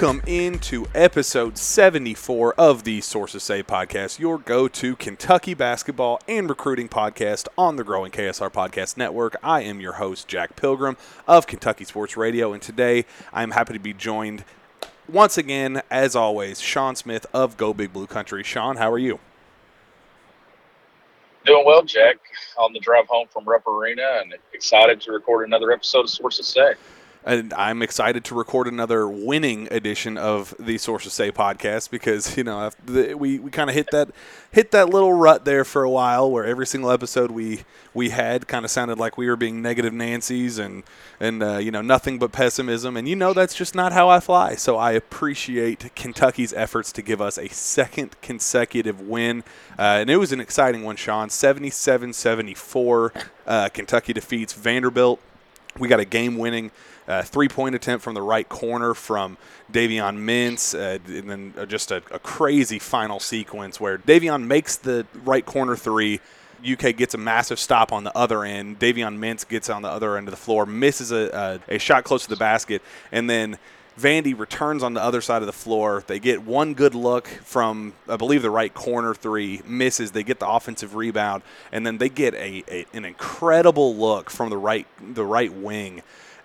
[0.00, 6.48] Welcome into episode 74 of the Sources Say podcast, your go to Kentucky basketball and
[6.48, 9.34] recruiting podcast on the growing KSR Podcast Network.
[9.42, 13.80] I am your host, Jack Pilgrim of Kentucky Sports Radio, and today I'm happy to
[13.80, 14.44] be joined
[15.08, 18.44] once again, as always, Shawn Smith of Go Big Blue Country.
[18.44, 19.18] Shawn, how are you?
[21.44, 22.18] Doing well, Jack.
[22.56, 26.46] On the drive home from Rupp Arena, and excited to record another episode of Sources
[26.46, 26.74] Say
[27.24, 32.44] and I'm excited to record another winning edition of the Sources Say podcast because you
[32.44, 34.10] know we, we kind of hit that
[34.50, 38.48] hit that little rut there for a while where every single episode we we had
[38.48, 40.84] kind of sounded like we were being negative Nancy's and
[41.20, 42.96] and uh, you know nothing but pessimism.
[42.96, 44.54] And you know that's just not how I fly.
[44.54, 49.42] So I appreciate Kentucky's efforts to give us a second consecutive win.
[49.78, 51.28] Uh, and it was an exciting one Shawn.
[51.28, 55.20] 77-74 uh, Kentucky defeats Vanderbilt.
[55.78, 56.70] We got a game winning
[57.08, 59.38] uh, three point attempt from the right corner from
[59.72, 64.76] Davion Mintz, uh, and then uh, just a, a, crazy final sequence where Davion makes
[64.76, 66.20] the right corner three.
[66.68, 68.78] UK gets a massive stop on the other end.
[68.78, 72.04] Davion Mintz gets on the other end of the floor, misses a, a, a shot
[72.04, 72.82] close to the basket,
[73.12, 73.58] and then
[73.98, 76.04] Vandy returns on the other side of the floor.
[76.06, 80.12] They get one good look from, I believe, the right corner three, misses.
[80.12, 81.42] They get the offensive rebound,
[81.72, 86.02] and then they get a, a an incredible look from the right the right wing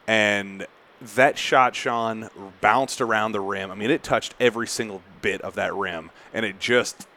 [0.08, 0.66] and
[1.16, 2.30] that shot, Shawn,
[2.62, 3.72] bounced around the rim.
[3.72, 7.08] I mean, it touched every single bit of that rim, and it just,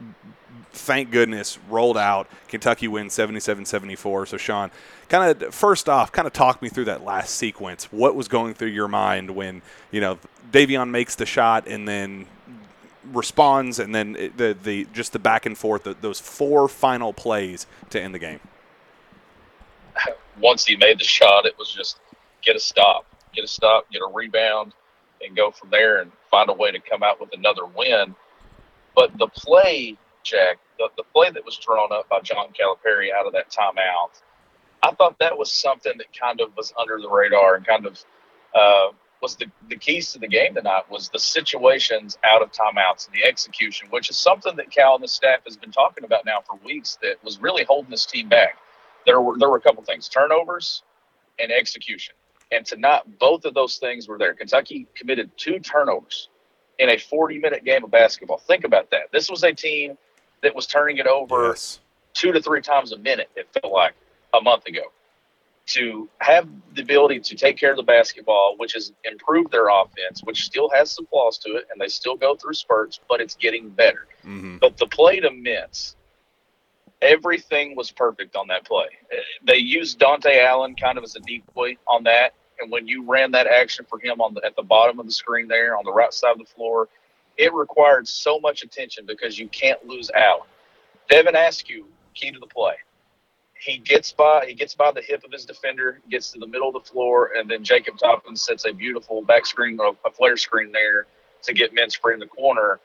[0.73, 2.29] thank goodness, rolled out.
[2.49, 4.27] Kentucky wins 77 74.
[4.27, 4.71] So, Shawn,
[5.09, 7.85] kind of first off, kind of talk me through that last sequence.
[7.93, 10.19] What was going through your mind when, you know,
[10.51, 12.27] Davion makes the shot and then
[13.13, 18.01] responds, and then the, the just the back and forth, those four final plays to
[18.01, 18.41] end the game?
[20.41, 21.99] Once he made the shot, it was just
[22.47, 24.73] get a stop, get a stop, get a rebound,
[25.21, 28.15] and go from there and find a way to come out with another win.
[28.95, 33.27] But the play, Jack, the, the play that was drawn up by John Calipari out
[33.27, 34.23] of that timeout,
[34.83, 37.99] I thought that was something that kind of was under the radar and kind of
[38.55, 38.89] uh,
[39.21, 43.15] was the, the keys to the game tonight was the situations out of timeouts and
[43.15, 46.41] the execution, which is something that Cal and the staff has been talking about now
[46.47, 48.59] for weeks that was really holding this team back.
[49.05, 50.83] There were there were a couple things: turnovers
[51.39, 52.15] and execution.
[52.53, 54.35] And tonight, both of those things were there.
[54.35, 56.29] Kentucky committed two turnovers
[56.79, 58.39] in a 40 minute game of basketball.
[58.39, 59.11] Think about that.
[59.13, 59.97] This was a team
[60.43, 61.81] that was turning it over yes.
[62.15, 63.95] two to three times a minute, it felt like
[64.35, 64.83] a month ago.
[65.71, 70.21] To have the ability to take care of the basketball, which has improved their offense,
[70.23, 73.35] which still has some flaws to it, and they still go through spurts, but it's
[73.35, 74.07] getting better.
[74.25, 74.59] Mm-hmm.
[74.59, 75.96] But the play to Mintz,
[77.03, 78.87] everything was perfect on that play.
[79.47, 83.31] They used Dontaie Allen kind of as a decoy on that, and when you ran
[83.33, 85.93] that action for him on the, at the bottom of the screen there on the
[85.93, 86.89] right side of the floor,
[87.37, 90.49] it required so much attention because you can't lose Allen.
[91.09, 92.75] Devin Askew, key to the play.
[93.59, 96.69] He gets by he gets by the hip of his defender, gets to the middle
[96.69, 100.73] of the floor, and then Jacob Toppin sets a beautiful back screen a flare screen
[100.73, 101.07] there
[101.43, 102.81] to get Mintz free in the corner.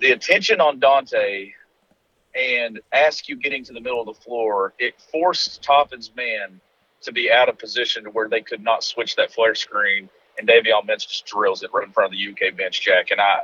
[0.00, 1.52] The attention on Dontaie
[2.34, 6.60] and Askew getting to the middle of the floor, it forced Toppin's man
[7.02, 10.08] to be out of position to where they could not switch that flare screen.
[10.38, 13.10] And Davion Mintz just drills it right in front of the UK bench, Jack.
[13.10, 13.40] And I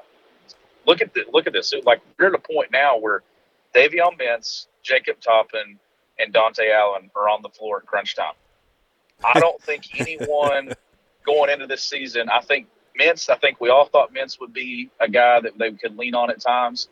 [0.87, 1.73] look at the, look at this.
[1.85, 3.23] like we're at a point now where
[3.75, 5.79] Davion Mintz, Jacob Toppin,
[6.19, 8.35] and Dontaie Allen are on the floor at crunch time.
[9.25, 10.73] I don't think anyone
[11.25, 12.29] going into this season.
[12.29, 12.67] I think
[12.99, 13.31] Mintz.
[13.31, 16.31] I think we all thought Mintz would be a guy that they could lean on
[16.31, 16.89] at times,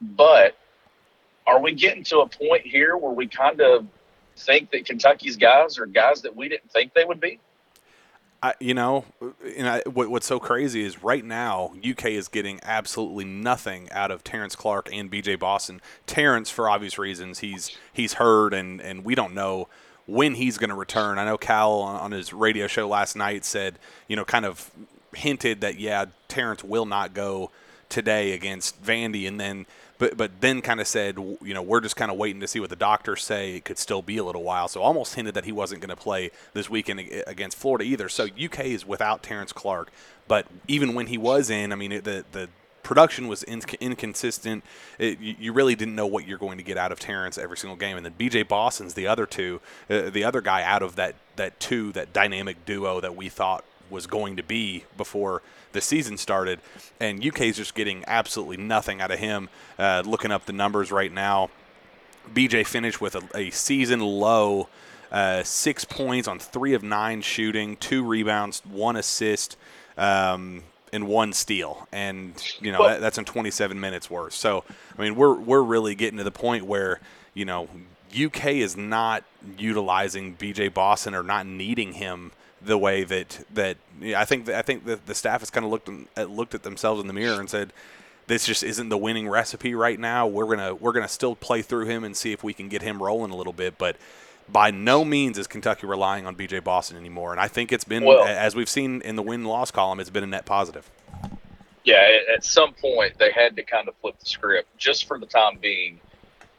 [0.00, 0.56] but
[1.46, 3.86] are we getting to a point here where we kind of
[4.36, 7.38] think that Kentucky's guys are guys that we didn't think they would be?
[8.42, 9.04] I, you know,
[9.56, 14.10] and I, what, what's so crazy is right now UK is getting absolutely nothing out
[14.10, 15.80] of Terrence Clarke and BJ Boston.
[16.06, 19.68] Terrence, for obvious reasons, he's he's hurt, and and we don't know
[20.06, 21.18] when he's going to return.
[21.18, 23.78] I know Cal on, on his radio show last night said,
[24.08, 24.72] you know, kind of
[25.14, 27.52] hinted that yeah, Terrence will not go
[27.88, 29.66] today against Vandy, and then
[30.02, 32.58] but but then kind of said, you know, we're just kind of waiting to see
[32.58, 33.54] what the doctors say.
[33.54, 34.66] It could still be a little while.
[34.66, 38.08] So almost hinted that he wasn't going to play this weekend against Florida either.
[38.08, 39.92] So UK is without Terrence Clarke,
[40.26, 42.48] But even when he was in, I mean, the the
[42.82, 44.64] production was inconsistent.
[44.98, 47.76] It, you really didn't know what you're going to get out of Terrence every single
[47.76, 47.96] game.
[47.96, 51.60] And then BJ Boston's the other two, uh, the other guy out of that that
[51.60, 55.42] two, that dynamic duo that we thought was going to be before
[55.72, 56.60] the season started.
[57.00, 59.48] And UK is just getting absolutely nothing out of him.
[59.78, 61.50] Uh, looking up the numbers right now,
[62.32, 64.68] BJ finished with a, a season low.
[65.10, 69.56] Uh, six points on three of nine shooting, two rebounds, one assist.
[69.98, 70.62] Um,
[70.94, 74.34] and one steal, and you know that, that's in 27 minutes worth.
[74.34, 74.62] So
[74.96, 77.00] I mean, we're we're really getting to the point where
[77.32, 77.68] you know
[78.14, 79.24] UK is not
[79.56, 82.32] utilizing BJ Boston or not needing him
[82.64, 83.76] the way that that
[84.16, 87.00] I think I think the, the staff has kind of looked at, looked at themselves
[87.00, 87.72] in the mirror and said
[88.26, 90.26] this just isn't the winning recipe right now.
[90.26, 93.02] We're gonna we're gonna still play through him and see if we can get him
[93.02, 93.96] rolling a little bit, but
[94.48, 97.32] by no means is Kentucky relying on BJ Boston anymore.
[97.32, 100.10] And I think it's been, well, as we've seen in the win loss column, it's
[100.10, 100.90] been a net positive.
[101.84, 105.26] Yeah, at some point they had to kind of flip the script just for the
[105.26, 106.00] time being.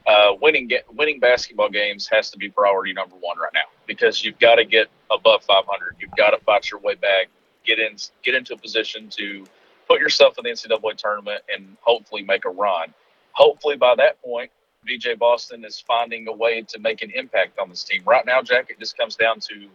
[0.06, 4.38] Uh, winning winning basketball games has to be priority number one right now because you've
[4.40, 5.96] got to get above 500.
[6.00, 7.28] You've got to fight your way back,
[7.66, 9.46] get in get into a position to
[9.88, 12.94] put yourself in the NCAA tournament and hopefully make a run.
[13.32, 14.52] Hopefully by that point,
[14.88, 18.04] BJ Boston is finding a way to make an impact on this team.
[18.06, 19.70] Right now, Jack, it just comes down to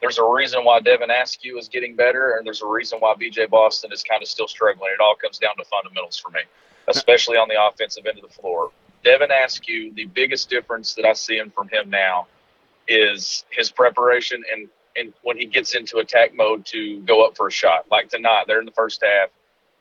[0.00, 3.48] there's a reason why Devin Askew is getting better, and there's a reason why BJ
[3.48, 4.90] Boston is kind of still struggling.
[4.92, 6.40] It all comes down to fundamentals for me,
[6.88, 8.70] especially on the offensive end of the floor.
[9.06, 12.26] Devin Askew, the biggest difference that I see in from him now
[12.88, 17.46] is his preparation and, and when he gets into attack mode to go up for
[17.46, 17.86] a shot.
[17.88, 19.28] Like tonight, there in the first half,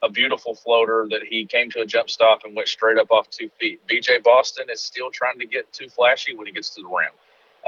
[0.03, 3.27] a beautiful floater that he came to a jump stop and went straight up off
[3.31, 3.81] two feet.
[3.87, 7.09] BJ Boston is still trying to get too flashy when he gets to the rim.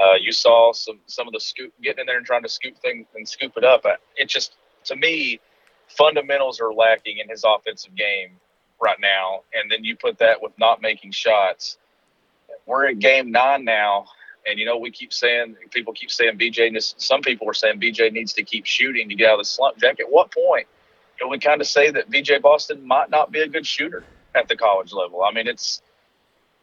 [0.00, 2.78] Uh, you saw some some of the scoop getting in there and trying to scoop
[2.78, 3.84] things and scoop it up.
[4.16, 4.52] It just
[4.84, 5.40] to me,
[5.88, 8.36] fundamentals are lacking in his offensive game
[8.80, 9.42] right now.
[9.54, 11.78] And then you put that with not making shots.
[12.66, 14.06] We're at game nine now,
[14.46, 16.94] and you know we keep saying people keep saying BJ.
[16.98, 19.78] Some people are saying BJ needs to keep shooting to get out of the slump.
[19.78, 20.66] Jack, at what point?
[21.18, 24.04] can we kind of say that BJ Boston might not be a good shooter
[24.34, 25.22] at the college level?
[25.22, 25.82] I mean, it's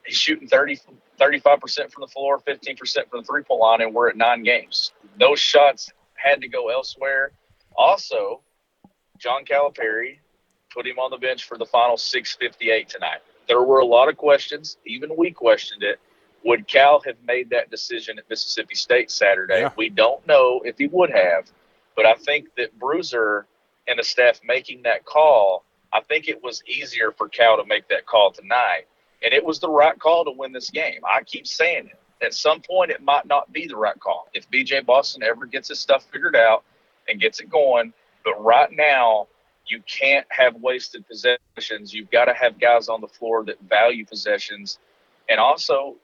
[0.06, 0.80] he's shooting 30,
[1.20, 2.78] 35% from the floor, 15%
[3.10, 4.94] from the three point line, and we're at nine games.
[5.20, 7.32] Those shots had to go elsewhere.
[7.76, 8.42] Also,
[9.18, 10.20] John Calipari
[10.76, 13.20] put him on the bench for the final 658 tonight.
[13.48, 14.78] There were a lot of questions.
[14.86, 16.00] Even we questioned it.
[16.44, 19.62] Would Cal have made that decision at Mississippi State Saturday?
[19.62, 19.72] Yeah.
[19.78, 21.50] We don't know if he would have,
[21.96, 23.48] but I think that Bruiser
[23.88, 25.64] and the staff making that call,
[25.94, 28.84] I think it was easier for Cal to make that call tonight.
[29.24, 31.00] And it was the right call to win this game.
[31.08, 32.00] I keep saying it.
[32.24, 34.28] At some point, it might not be the right call.
[34.34, 36.64] If BJ Boston ever gets his stuff figured out
[37.08, 37.94] and gets it going,
[38.24, 39.28] but right now,
[39.68, 41.94] you can't have wasted possessions.
[41.94, 44.80] You've got to have guys on the floor that value possessions.
[45.30, 45.96] And also,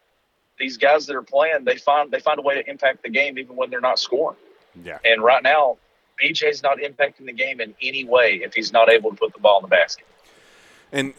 [0.57, 3.37] these guys that are playing, they find they find a way to impact the game
[3.37, 4.37] even when they're not scoring.
[4.83, 4.99] Yeah.
[5.05, 5.77] And right now,
[6.21, 9.39] BJ's not impacting the game in any way if he's not able to put the
[9.39, 10.05] ball in the basket.
[10.91, 11.13] And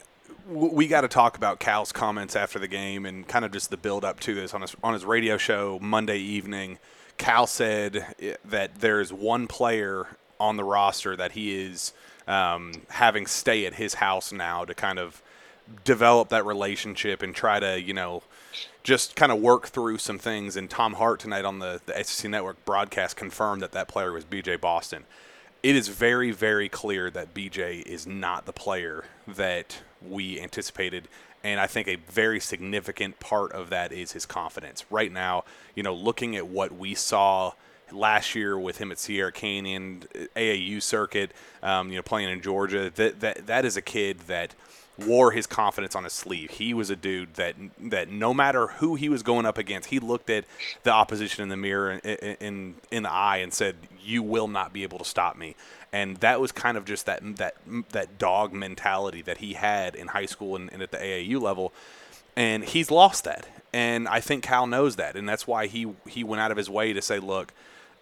[0.48, 3.76] we got to talk about Cal's comments after the game and kind of just the
[3.76, 6.78] build up to this on his on his radio show Monday evening.
[7.18, 10.08] Cal said eh, that there's one player
[10.42, 11.92] on the roster that he is
[12.26, 15.22] um, having stay at his house now to kind of
[15.84, 18.22] develop that relationship and try to you know
[18.82, 20.56] just kind of work through some things.
[20.56, 24.24] And Tom Hart tonight on the, the SEC Network broadcast confirmed that that player was
[24.24, 25.04] BJ Boston.
[25.62, 31.06] It is very, very clear that BJ is not the player that we anticipated.
[31.44, 34.84] And I think a very significant part of that is his confidence.
[34.90, 35.44] Right now,
[35.76, 37.52] you know, looking at what we saw
[37.92, 41.32] last year with him at Sierra Canyon, and AAU circuit,
[41.62, 44.54] um, you know, playing in Georgia, that, that, that is a kid that–
[44.98, 46.50] wore his confidence on his sleeve.
[46.50, 49.98] He was a dude that that no matter who he was going up against, he
[49.98, 50.44] looked at
[50.82, 54.72] the opposition in the mirror in in, in the eye and said, "You will not
[54.72, 55.56] be able to stop me."
[55.92, 57.56] And that was kind of just that that
[57.90, 61.72] that dog mentality that he had in high school and, and at the AAU level,
[62.36, 63.46] and he's lost that.
[63.74, 66.68] And I think Cal knows that, and that's why he he went out of his
[66.68, 67.54] way to say, "Look,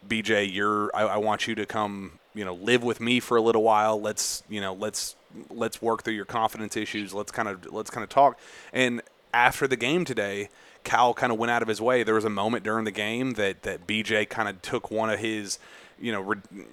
[0.06, 3.40] BJ, you're I, I want you to come, you know, live with me for a
[3.40, 4.00] little while.
[4.00, 5.16] Let's you know, let's
[5.50, 7.14] let's work through your confidence issues.
[7.14, 8.38] Let's kind of let's kind of talk.
[8.72, 9.02] And
[9.32, 10.48] after the game today,
[10.84, 12.02] Cal kind of went out of his way.
[12.02, 15.18] There was a moment during the game that that BJ kind of took one of
[15.18, 15.58] his,
[16.00, 16.64] you know, re-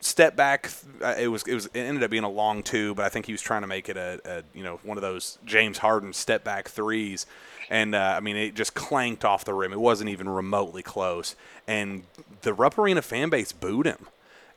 [0.00, 0.70] step back.
[1.02, 3.26] Uh, it was it was it ended up being a long two, but I think
[3.26, 6.12] he was trying to make it a, a you know one of those James Harden
[6.12, 7.26] step back threes.
[7.70, 9.72] And uh, I mean, it just clanked off the rim.
[9.72, 11.36] It wasn't even remotely close.
[11.66, 12.04] And
[12.42, 14.06] the Rupp Arena fan base booed him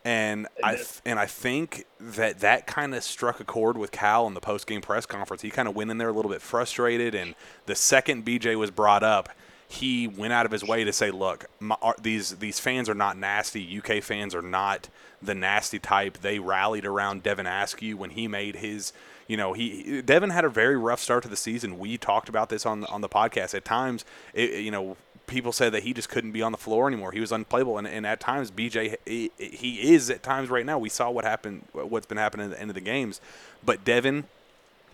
[0.04, 4.26] and I th- and I think that that kind of struck a chord with Cal
[4.28, 5.42] in the post game press conference.
[5.42, 7.36] He kind of went in there a little bit frustrated, and
[7.68, 9.30] the second BJ was brought up,
[9.68, 12.96] he went out of his way to say, "Look, my, our, these these fans are
[12.96, 13.80] not nasty.
[13.80, 14.90] UK fans are not
[15.22, 16.18] the nasty type.
[16.18, 18.94] They rallied around Devin Askew when he made his."
[19.32, 21.80] You know, he Devin had a very rough start to the season.
[21.80, 23.54] We talked about this on on the podcast.
[23.56, 26.86] At times, it, you know, people said that he just couldn't be on the floor
[26.86, 27.14] anymore.
[27.14, 30.78] He was unplayable, and, and at times BJ he, he is at times right now.
[30.78, 33.22] We saw what happened, what's been happening at the end of the games,
[33.64, 34.26] but Devin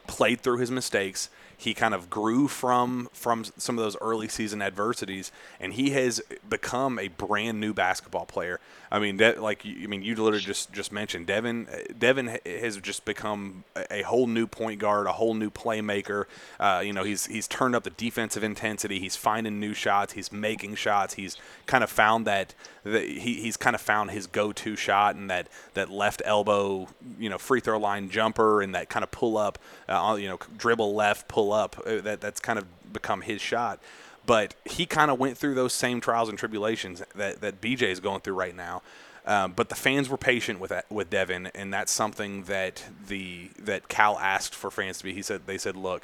[0.06, 1.32] played through his mistakes.
[1.60, 6.22] He kind of grew from from some of those early season adversities, and he has
[6.48, 8.60] become a brand new basketball player.
[8.92, 11.68] I mean, De- like I mean, you literally just just mentioned Devin.
[11.98, 16.26] Devin has just become a, a whole new point guard, a whole new playmaker.
[16.60, 19.00] Uh, you know, he's he's turned up the defensive intensity.
[19.00, 20.14] He's finding new shots.
[20.14, 21.16] He's making shots.
[21.16, 25.30] He's kind of found that, that he, he's kind of found his go-to shot and
[25.30, 26.88] that that left elbow,
[27.20, 29.60] you know, free throw line jumper and that kind of pull up,
[29.90, 31.82] uh, you know, dribble left, pull up.
[31.86, 33.80] Uh, that that's kind of become his shot
[34.28, 38.02] but he kind of went through those same trials and tribulations that, that BJ is
[38.02, 38.84] going through right now.
[39.26, 43.50] Um, but the fans were patient with that, with Devin, and that's something that the
[43.60, 45.14] that Cal asked for fans to be.
[45.14, 46.04] He said they said, "Look,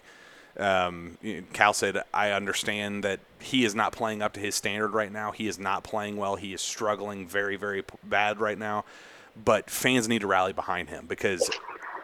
[0.58, 1.18] um,
[1.54, 5.32] Cal said I understand that he is not playing up to his standard right now.
[5.32, 6.36] He is not playing well.
[6.36, 8.84] He is struggling very very bad right now.
[9.42, 11.50] But fans need to rally behind him because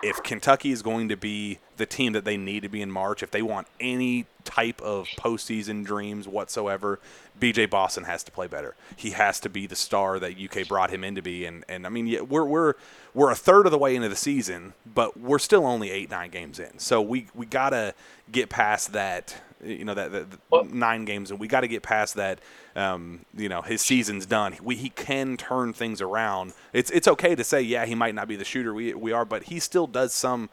[0.01, 3.21] if Kentucky is going to be the team that they need to be in March,
[3.23, 6.99] if they want any type of postseason dreams whatsoever,
[7.39, 8.75] BJ Boston has to play better.
[8.95, 11.45] He has to be the star that UK brought him in to be.
[11.45, 12.73] And, and I mean, yeah, we're we're
[13.13, 16.29] we're a third of the way into the season, but we're still only eight nine
[16.29, 16.79] games in.
[16.79, 17.93] So we we gotta
[18.31, 19.35] get past that.
[19.63, 22.39] You know that, that well, nine games, and we got to get past that.
[22.75, 24.55] Um, you know his season's done.
[24.63, 26.53] We, he can turn things around.
[26.73, 29.25] It's it's okay to say yeah he might not be the shooter we we are,
[29.25, 30.49] but he still does some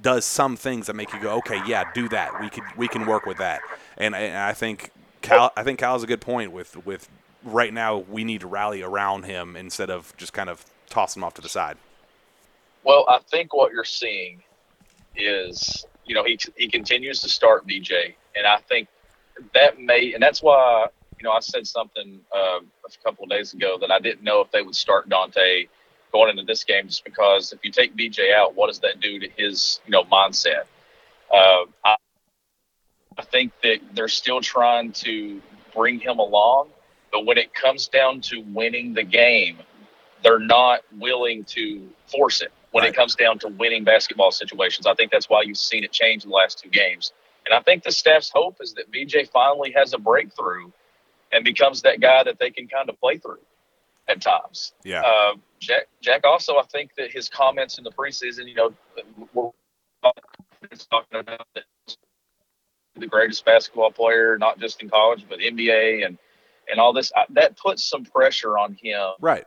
[0.00, 2.40] does some things that make you go, okay, yeah, do that.
[2.40, 3.60] We could we can work with that.
[3.96, 4.90] And, and I think
[5.20, 7.08] Cal I think Cal's a good point with with
[7.44, 11.24] right now we need to rally around him instead of just kind of toss him
[11.24, 11.76] off to the side.
[12.84, 14.42] Well, I think what you're seeing
[15.16, 18.88] is you know he he continues to start BJ, and I think
[19.54, 23.54] that may and that's why you know I said something uh, a couple of days
[23.54, 25.68] ago that I didn't know if they would start Dontaie
[26.12, 29.18] going into this game just because if you take BJ out, what does that do
[29.18, 30.64] to his you know mindset?
[31.32, 31.96] Uh, I,
[33.18, 35.40] I think that they're still trying to
[35.74, 36.68] bring him along,
[37.10, 39.58] but when it comes down to winning the game,
[40.22, 42.52] they're not willing to force it.
[42.72, 45.92] When it comes down to winning basketball situations, I think that's why you've seen it
[45.92, 47.12] change in the last two games.
[47.44, 50.70] And I think the staff's hope is that BJ finally has a breakthrough
[51.32, 53.40] and becomes that guy that they can kind of play through
[54.08, 54.72] at times.
[54.84, 55.02] Yeah.
[55.02, 58.72] Uh, Jack, Jack also, I think that his comments in the preseason, you know,
[59.32, 59.50] we're
[60.90, 61.46] talking about
[62.96, 66.18] the greatest basketball player, not just in college, but NBA and,
[66.70, 69.10] and all this, that puts some pressure on him.
[69.20, 69.44] Right.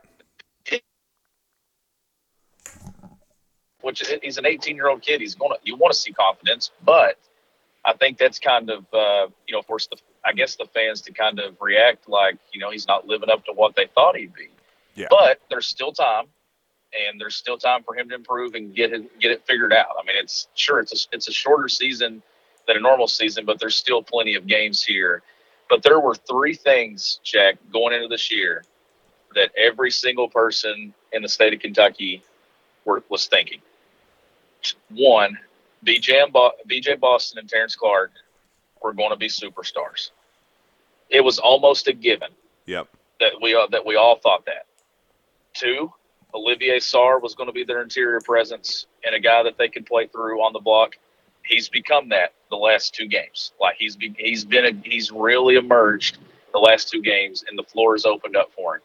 [3.86, 5.20] Which is he's an 18 year old kid.
[5.20, 7.18] He's going to, you want to see confidence, but
[7.84, 11.12] I think that's kind of, uh, you know, forced the, I guess the fans to
[11.12, 14.34] kind of react like, you know, he's not living up to what they thought he'd
[14.34, 14.48] be.
[14.96, 15.06] Yeah.
[15.08, 16.24] But there's still time,
[16.92, 19.94] and there's still time for him to improve and get it get it figured out.
[20.00, 22.22] I mean, it's sure it's a, it's a shorter season
[22.66, 25.22] than a normal season, but there's still plenty of games here.
[25.68, 28.64] But there were three things, Jack, going into this year
[29.36, 32.22] that every single person in the state of Kentucky
[32.84, 33.60] were, was thinking.
[34.90, 35.38] One,
[35.84, 38.12] BJ, and Bo- BJ Boston and Terrence Clarke
[38.82, 40.10] were going to be superstars.
[41.10, 42.30] It was almost a given.
[42.66, 42.88] Yep.
[43.20, 44.66] That we uh, that we all thought that.
[45.54, 45.92] Two,
[46.34, 49.86] Olivier Sarr was going to be their interior presence and a guy that they could
[49.86, 50.96] play through on the block.
[51.44, 53.52] He's become that the last two games.
[53.60, 56.18] Like he's be, he's been a, he's really emerged
[56.52, 58.82] the last two games, and the floor has opened up for him.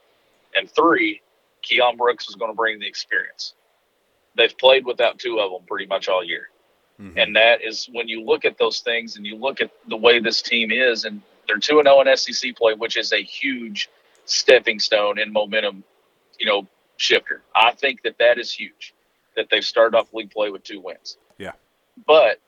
[0.56, 1.22] And three,
[1.64, 3.54] Keion Brooks was going to bring the experience.
[4.36, 6.50] They've played without two of them pretty much all year.
[7.00, 7.18] Mm-hmm.
[7.18, 10.20] And that is when you look at those things and you look at the way
[10.20, 13.90] this team is, and they're 2 and 0 in SEC play, which is a huge
[14.26, 15.84] stepping stone in momentum
[16.42, 17.44] you know, shifter.
[17.56, 18.94] I think that that is huge
[19.36, 21.18] that they've started off league play with two wins.
[21.38, 21.54] Yeah.
[22.06, 22.42] But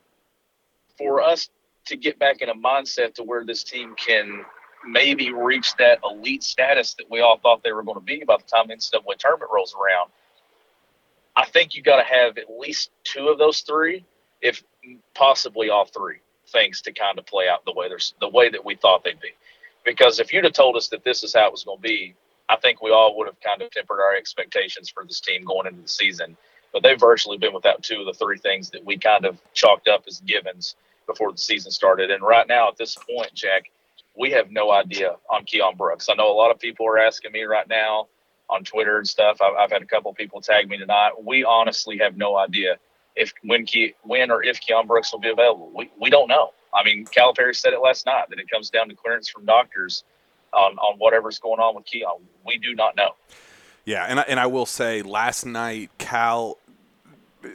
[0.97, 1.49] for us
[1.85, 4.43] to get back in a mindset to where this team can
[4.85, 8.35] maybe reach that elite status that we all thought they were going to be by
[8.37, 10.09] the time the NCAA tournament rolls around,
[11.35, 14.05] I think you got to have at least two of those three,
[14.41, 14.63] if
[15.15, 18.63] possibly all three things to kind of play out the way there's the way that
[18.63, 19.31] we thought they'd be.
[19.85, 22.15] Because if you'd have told us that this is how it was going to be,
[22.49, 25.67] I think we all would have kind of tempered our expectations for this team going
[25.67, 26.37] into the season.
[26.71, 29.87] But they've virtually been without two of the three things that we kind of chalked
[29.87, 30.75] up as givens
[31.05, 32.11] before the season started.
[32.11, 33.71] And right now, at this point, Jack,
[34.17, 36.07] we have no idea on Keion Brooks.
[36.09, 38.07] I know a lot of people are asking me right now
[38.49, 39.41] on Twitter and stuff.
[39.41, 41.11] I've, I've had a couple people tag me tonight.
[41.23, 42.77] We honestly have no idea
[43.15, 45.71] if when Key, when or if Keion Brooks will be available.
[45.75, 46.51] We, we don't know.
[46.73, 50.03] I mean, Calipari said it last night that it comes down to clearance from doctors
[50.51, 52.21] on, on whatever's going on with Keion.
[52.45, 53.11] We do not know.
[53.85, 56.57] Yeah, and I, and I will say, last night Cal,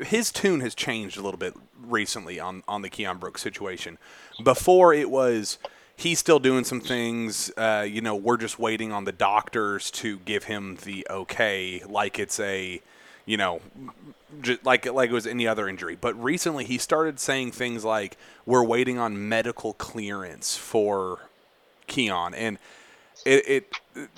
[0.03, 3.99] his tune has changed a little bit recently on on the Keion Brooks situation.
[4.43, 5.59] Before it was
[5.99, 7.51] he's still doing some things.
[7.57, 12.19] Uh, you know, we're just waiting on the doctors to give him the okay, like
[12.19, 12.81] it's a,
[13.27, 13.61] you know,
[14.41, 15.97] just like like it was any other injury.
[16.01, 21.19] But recently, he started saying things like, "We're waiting on medical clearance for
[21.89, 22.59] Keion," and
[23.27, 23.49] it,
[23.97, 24.09] it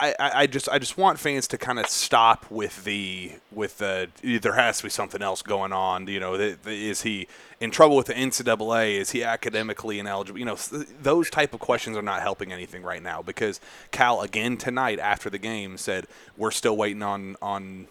[0.00, 4.08] I, I just I just want fans to kind of stop with the with the
[4.22, 6.06] there has to be something else going on.
[6.06, 7.28] You know, the, the, is he
[7.60, 8.98] in trouble with the NCAA?
[8.98, 10.38] Is he academically ineligible?
[10.38, 14.56] You know, those type of questions are not helping anything right now because Cal again
[14.56, 17.86] tonight after the game said we're still waiting on on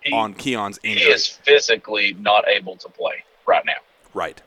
[0.00, 1.04] he, on Keion's injury.
[1.04, 3.74] He is physically not able to play right now.
[4.14, 4.40] Right,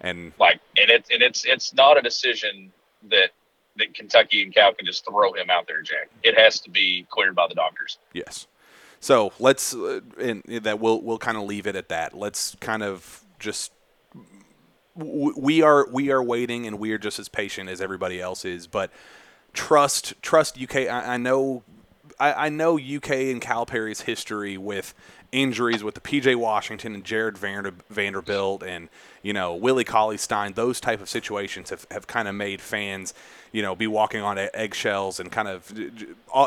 [0.00, 2.72] and like and it's and it's it's not a decision
[3.10, 3.30] that
[3.76, 6.10] that Kentucky and Cal can just throw him out there, Jack.
[6.22, 7.98] It has to be cleared by the doctors.
[8.12, 8.46] Yes.
[9.00, 12.12] So let's, uh, and that we'll we'll kind of leave it at that.
[12.14, 13.72] Let's kind of just
[14.94, 18.66] we are we are waiting and we are just as patient as everybody else is,
[18.66, 18.90] but
[19.52, 20.76] trust trust UK.
[20.76, 21.62] I, I know
[22.20, 24.94] I, I know UK and Calipari's history with
[25.32, 28.88] injuries with the PJ Washington and Jared Vanderbilt and
[29.22, 30.52] you know Willie Cauley Stein.
[30.54, 33.14] Those type of situations have, have kind of made fans
[33.52, 35.72] you know be walking on eggshells and kind of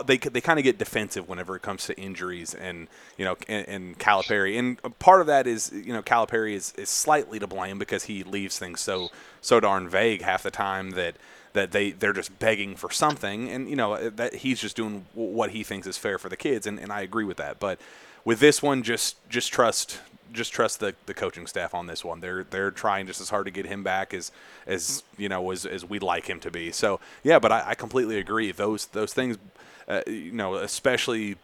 [0.05, 2.87] they they kind of get defensive whenever it comes to injuries and
[3.17, 6.89] you know and, and Calipari and part of that is you know Calipari is, is
[6.89, 9.09] slightly to blame because he leaves things so
[9.41, 11.15] so darn vague half the time that
[11.53, 15.51] that they they're just begging for something and you know that he's just doing what
[15.51, 17.79] he thinks is fair for the kids and, and I agree with that but
[18.25, 19.99] with this one just just trust
[20.33, 22.19] just trust the, the coaching staff on this one.
[22.19, 24.31] They're they're trying just as hard to get him back as
[24.67, 26.71] as you know as, as we'd like him to be.
[26.71, 28.51] So yeah, but I, I completely agree.
[28.51, 29.37] Those those things,
[29.87, 31.37] uh, you know, especially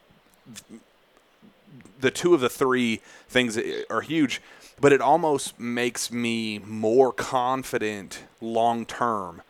[2.02, 3.58] the two of the three things
[3.90, 4.42] are huge.
[4.82, 9.42] But it almost makes me more confident long term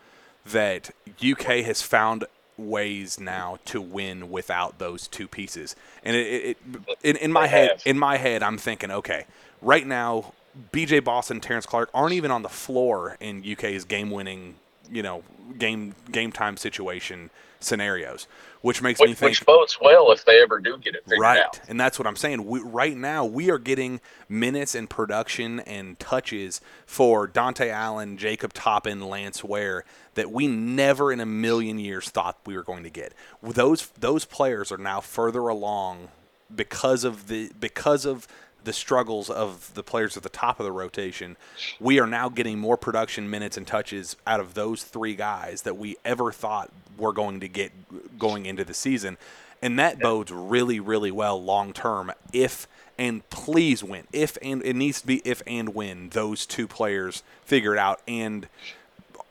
[0.51, 0.91] that
[1.23, 2.25] UK has found
[2.57, 5.75] ways now to win without those two pieces.
[6.03, 6.57] And it, it, it
[7.03, 9.25] in, in my head, in my head, I'm thinking, okay,
[9.61, 10.33] right now,
[10.73, 14.55] BJ Boston, Terrence Clarke aren't even on the floor in UK's game-winning,
[14.91, 15.23] you know,
[15.57, 18.27] game game time situation scenarios,
[18.61, 21.21] which makes which, me think which bodes well if they ever do get it figured
[21.21, 21.41] right.
[21.41, 21.59] out.
[21.67, 22.45] And that's what I'm saying.
[22.45, 28.53] We, right now, we are getting minutes and production and touches for Dontaie Allen, Jacob
[28.53, 32.89] Toppin, Lance Ware that we never in a million years thought we were going to
[32.89, 33.13] get.
[33.41, 36.09] Those those players are now further along
[36.53, 38.27] because of the because of
[38.63, 41.37] the struggles of the players at the top of the rotation,
[41.79, 45.77] we are now getting more production minutes and touches out of those three guys that
[45.77, 46.69] we ever thought
[46.99, 47.71] were going to get
[48.19, 49.17] going into the season.
[49.61, 54.03] And that bodes really, really well long term if and please win.
[54.11, 58.01] If and it needs to be if and when those two players figure it out
[58.07, 58.47] and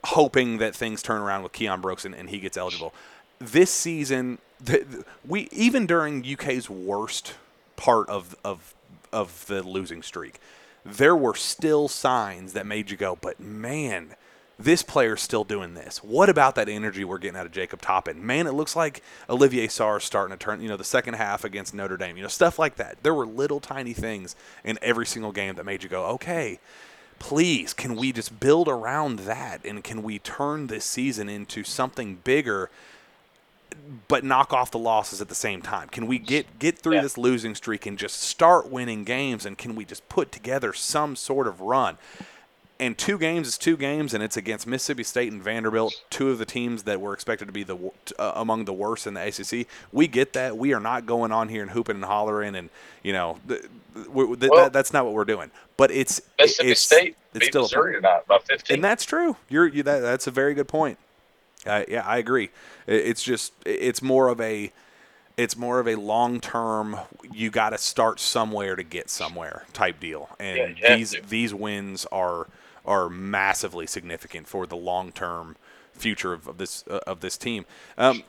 [0.05, 2.95] hoping that things turn around with Keion Brooks and, and he gets eligible.
[3.39, 7.35] This season, the, the, we even during UK's worst
[7.77, 8.75] part of of
[9.13, 10.41] of the losing streak,
[10.85, 14.15] there were still signs that made you go, but man,
[14.59, 15.99] this player's still doing this.
[15.99, 18.25] What about that energy we're getting out of Jacob Toppin?
[18.27, 21.75] Man, it looks like Olivier Sarr starting to turn, you know, the second half against
[21.75, 23.03] Notre Dame, you know, stuff like that.
[23.03, 26.59] There were little tiny things in every single game that made you go, okay,
[27.21, 32.17] please, can we just build around that and can we turn this season into something
[32.25, 32.71] bigger?
[34.09, 35.89] but knock off the losses at the same time?
[35.89, 37.03] Can we get get through yeah.
[37.03, 39.47] this losing streak and just start winning games?
[39.47, 41.97] And can we just put together some sort of run?
[42.81, 46.39] And two games is two games, and it's against Mississippi State and Vanderbilt, two of
[46.39, 47.77] the teams that were expected to be the
[48.19, 49.67] uh, among the worst in the ACC.
[49.91, 50.57] We get that.
[50.57, 52.71] We are not going on here and hooping and hollering, and
[53.03, 53.63] you know, th-
[53.95, 55.51] th- th- well, that, that's not what we're doing.
[55.77, 59.37] But it's Mississippi it's, State it's still Missouri tonight by 15, and that's true.
[59.49, 60.99] You're you, that, that's a very good point.
[61.67, 62.51] Uh, yeah, I agree.
[62.87, 64.71] It's just it's more of a
[65.37, 66.97] it's more of a long term.
[67.33, 72.07] You got to start somewhere to get somewhere type deal, and yeah, these these wins
[72.13, 72.47] are
[72.89, 75.57] are massively significant for the long term
[75.93, 77.67] future of, of this uh, of this team.
[77.97, 78.23] Um,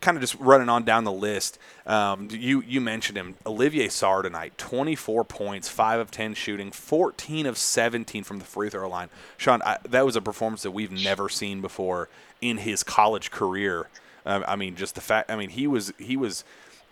[0.00, 1.58] kind of just running on down the list.
[1.86, 4.56] Um, you you mentioned him, Olivier Sarr tonight.
[4.56, 9.08] Twenty four points, five of ten shooting, fourteen of seventeen from the free throw line.
[9.36, 12.08] Shawn, I, that was a performance that we've never seen before
[12.40, 13.88] in his college career.
[14.24, 15.30] Um, I mean, just the fact.
[15.30, 16.44] I mean, he was he was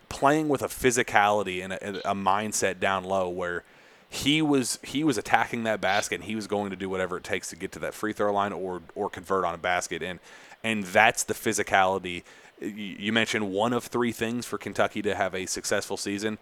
[0.09, 3.65] playing with a physicality and a, a mindset down low where
[4.15, 7.25] he was he was attacking that basket and he was going to do whatever it
[7.25, 10.03] takes to get to that free throw line or or convert on a basket.
[10.03, 10.21] And
[10.63, 12.23] and that's the physicality.
[12.61, 16.39] You mentioned one of three things for Kentucky to have a successful season.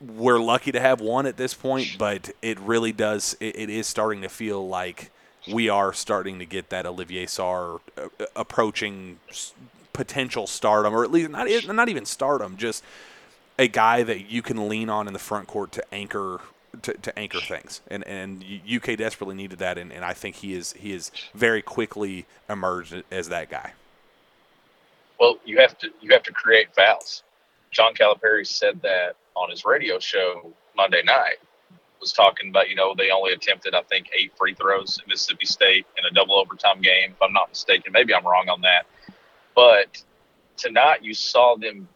[0.00, 3.88] We're lucky to have one at this point but it really does it, it is
[3.88, 5.10] starting to feel like
[5.50, 9.18] we are starting to get that Olivier Sarr uh, approaching
[9.92, 12.84] potential stardom or at least not not even stardom just
[13.58, 16.40] a guy that you can lean on in the front court to anchor
[16.82, 20.54] to, to anchor things, and and UK desperately needed that, and, and I think he
[20.54, 23.72] is he is very quickly emerged as that guy.
[25.18, 27.22] Well, you have to you have to create fouls.
[27.70, 31.36] John Calipari said that on his radio show Monday night.
[32.00, 35.44] Was talking about you know they only attempted I think eight free throws at Mississippi
[35.44, 37.10] State in a double overtime game.
[37.10, 38.86] If I'm not mistaken, maybe I'm wrong on that.
[39.54, 40.02] But
[40.56, 41.86] tonight you saw them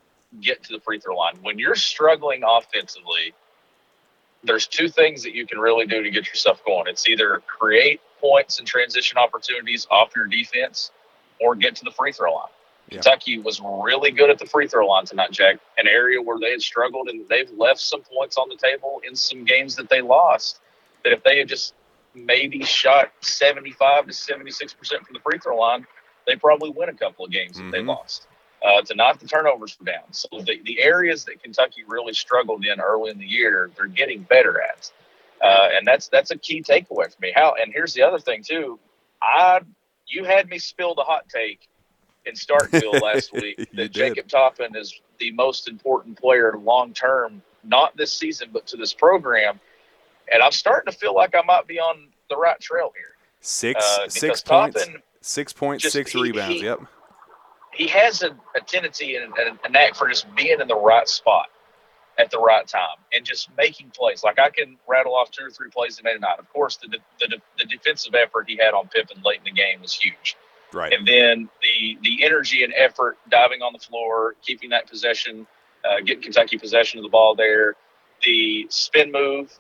[0.43, 1.37] get to the free throw line.
[1.41, 3.33] When you're struggling offensively,
[4.45, 6.87] there's two things that you can really do to get yourself going.
[6.87, 10.91] It's either create points and transition opportunities off your defense
[11.41, 12.49] or get to the free throw line.
[12.91, 12.97] Yeah.
[12.97, 16.51] Kentucky was really good at the free throw line tonight, Jack, an area where they
[16.51, 20.03] had struggled and they've left some points on the table in some games that they
[20.03, 20.61] lost.
[21.03, 21.75] That if they had just
[22.15, 25.87] maybe shot 75 to 76% from the free throw line,
[26.27, 27.71] they probably win a couple of games mm-hmm.
[27.71, 28.27] that they lost
[28.65, 30.05] uh, to knock the turnovers down.
[30.11, 34.23] So the, the areas that Kentucky really struggled in early in the year, they're getting
[34.23, 34.91] better at.
[35.43, 37.33] Uh, and that's that's a key takeaway for me.
[37.35, 38.79] How and here's the other thing too.
[39.21, 39.61] I
[40.07, 41.69] you had me spill the hot take
[42.25, 47.95] in Starkville last week that Jacob Toppin is the most important player long term, not
[47.97, 49.61] this season, but to this program.
[50.33, 53.15] And I'm starting to feel like I might be on the right trail here.
[53.41, 54.87] Six uh, six points,
[55.21, 56.55] six points, six rebounds.
[56.55, 56.81] He, yep
[57.75, 61.09] he has a, a tendency and a, a knack for just being in the right
[61.09, 61.49] spot
[62.19, 64.23] at the right time and just making plays.
[64.23, 66.39] Like I can rattle off two or three plays he made tonight.
[66.39, 66.89] Of course, the,
[67.21, 70.37] the the defensive effort he had on Pippen late in the game was huge.
[70.73, 70.93] Right.
[70.93, 75.47] And then the the energy and effort diving on the floor, keeping that possession,
[75.85, 77.75] uh, getting Kentucky possession of the ball there.
[78.25, 79.59] The spin move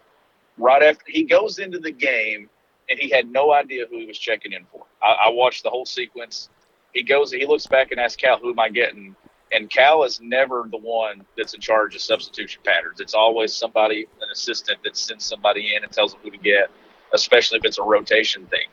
[0.56, 2.48] right after he goes into the game
[2.88, 4.84] and he had no idea who he was checking in for.
[5.02, 6.50] I, I watched the whole sequence
[6.94, 9.14] he goes, he looks back and asks Cal, "Who am I getting?"
[9.52, 13.00] And Cal is never the one that's in charge of substitution patterns.
[13.00, 16.70] It's always somebody, an assistant, that sends somebody in and tells them who to get,
[17.12, 18.66] especially if it's a rotation thing.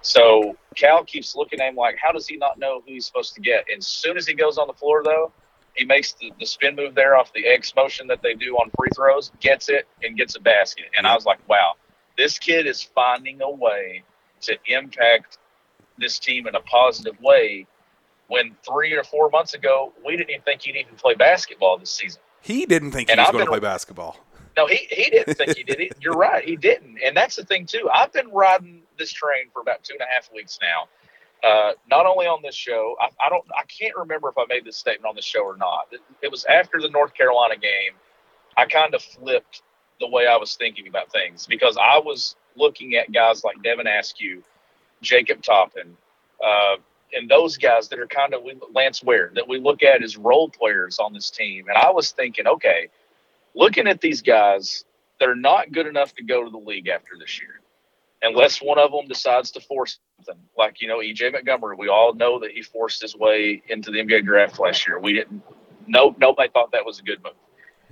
[0.00, 3.34] So Cal keeps looking at him like, how does he not know who he's supposed
[3.34, 3.66] to get?
[3.68, 5.32] And as soon as he goes on the floor, though,
[5.74, 8.70] he makes the, the spin move there off the X motion that they do on
[8.76, 10.86] free throws, gets it, and gets a basket.
[10.96, 11.74] And I was like, wow,
[12.16, 14.02] this kid is finding a way
[14.42, 15.38] to impact
[15.98, 17.66] this team in a positive way
[18.28, 21.90] when three or four months ago we didn't even think he'd even play basketball this
[21.90, 22.20] season.
[22.40, 24.16] He didn't think and he was I've going to play basketball.
[24.56, 25.80] No, he, he didn't think he did.
[25.80, 25.96] It.
[26.00, 26.98] You're right, he didn't.
[27.04, 27.88] And that's the thing too.
[27.92, 30.88] I've been riding this train for about two and a half weeks now.
[31.42, 34.64] Uh, not only on this show, I, I, don't, I can't remember if I made
[34.64, 35.88] this statement on the show or not.
[35.90, 37.94] It, it was after the North Carolina game.
[38.56, 39.62] I kind of flipped
[39.98, 43.86] the way I was thinking about things because I was looking at guys like Devin
[43.86, 44.42] Askew
[45.02, 45.96] Jacob Toppin,
[46.44, 46.76] uh,
[47.12, 48.42] and those guys that are kind of
[48.74, 51.66] Lance Ware that we look at as role players on this team.
[51.68, 52.88] And I was thinking, okay,
[53.54, 54.84] looking at these guys,
[55.20, 57.60] they're not good enough to go to the league after this year,
[58.22, 60.42] unless one of them decides to force something.
[60.56, 63.98] Like you know, EJ Montgomery, we all know that he forced his way into the
[63.98, 64.98] NBA draft last year.
[64.98, 65.42] We didn't.
[65.86, 67.34] No, nobody thought that was a good move.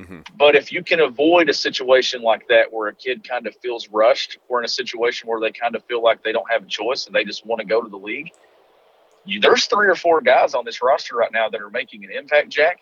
[0.01, 0.21] Mm-hmm.
[0.39, 3.89] But if you can avoid a situation like that where a kid kind of feels
[3.89, 6.67] rushed, or in a situation where they kind of feel like they don't have a
[6.67, 8.31] choice and they just want to go to the league,
[9.27, 12.11] you, there's three or four guys on this roster right now that are making an
[12.13, 12.79] impact, Jack,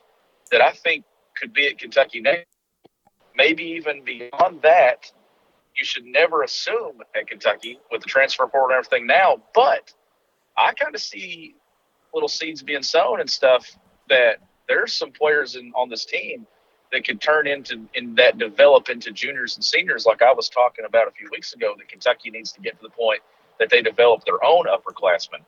[0.52, 1.04] that I think
[1.36, 2.46] could be at Kentucky next.
[3.34, 5.10] Maybe even beyond that,
[5.76, 9.42] you should never assume at Kentucky with the transfer portal and everything now.
[9.54, 9.92] But
[10.56, 11.56] I kind of see
[12.14, 13.76] little seeds being sown and stuff
[14.08, 16.46] that there's some players in, on this team–
[16.92, 20.84] that could turn into in that develop into juniors and seniors like I was talking
[20.84, 23.20] about a few weeks ago that Kentucky needs to get to the point
[23.58, 25.40] that they develop their own upperclassmen.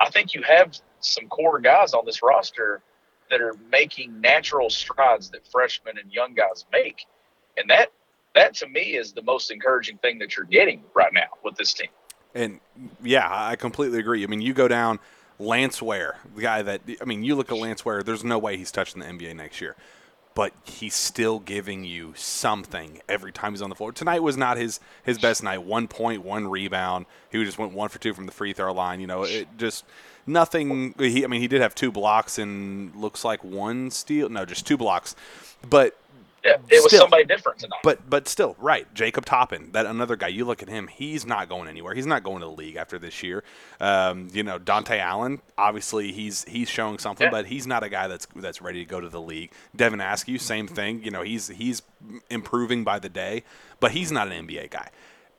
[0.00, 2.82] I think you have some core guys on this roster
[3.30, 7.06] that are making natural strides that freshmen and young guys make.
[7.56, 7.90] And that
[8.34, 11.72] that to me is the most encouraging thing that you're getting right now with this
[11.72, 11.88] team.
[12.34, 12.60] And
[13.02, 14.24] yeah, I completely agree.
[14.24, 14.98] I mean, you go down
[15.38, 18.56] Lance Ware, the guy that I mean, you look at Lance Ware, there's no way
[18.56, 19.74] he's touching the NBA next year
[20.34, 23.92] but he's still giving you something every time he's on the floor.
[23.92, 25.62] Tonight was not his his best night.
[25.62, 27.06] One point, one rebound.
[27.30, 29.00] He just went one for two from the free throw line.
[29.00, 29.84] You know, it just
[30.26, 30.94] nothing.
[30.98, 34.28] He, I mean, he did have two blocks and looks like one steal.
[34.28, 35.14] No, just two blocks.
[35.68, 35.96] But
[36.44, 37.00] Yeah, it was Still.
[37.00, 37.80] somebody different tonight.
[37.82, 38.92] But but still, right?
[38.94, 40.28] Jacob Toppin, that another guy.
[40.28, 41.94] You look at him; he's not going anywhere.
[41.94, 43.42] He's not going to the league after this year.
[43.80, 45.40] Um, you know, Dontaie Allen.
[45.56, 47.30] Obviously, he's he's showing something, Yeah.
[47.30, 49.52] but he's not a guy that's that's ready to go to the league.
[49.74, 51.02] Devin Askew, same thing.
[51.02, 51.80] You know, he's he's
[52.30, 53.44] improving by the day,
[53.80, 54.90] but he's not an NBA guy.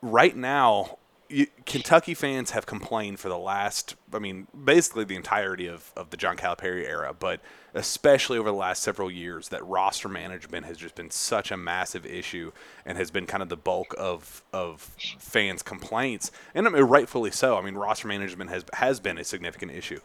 [0.02, 5.66] Right now, you, Kentucky fans have complained for the last, I mean, basically the entirety
[5.66, 7.40] of, of the John Calipari era, but
[7.76, 12.06] especially over the last several years, that roster management has just been such a massive
[12.06, 12.50] issue
[12.86, 14.80] and has been kind of the bulk of of
[15.18, 17.56] fans' complaints, and I mean, rightfully so.
[17.56, 20.00] I mean, roster management has has been a significant issue,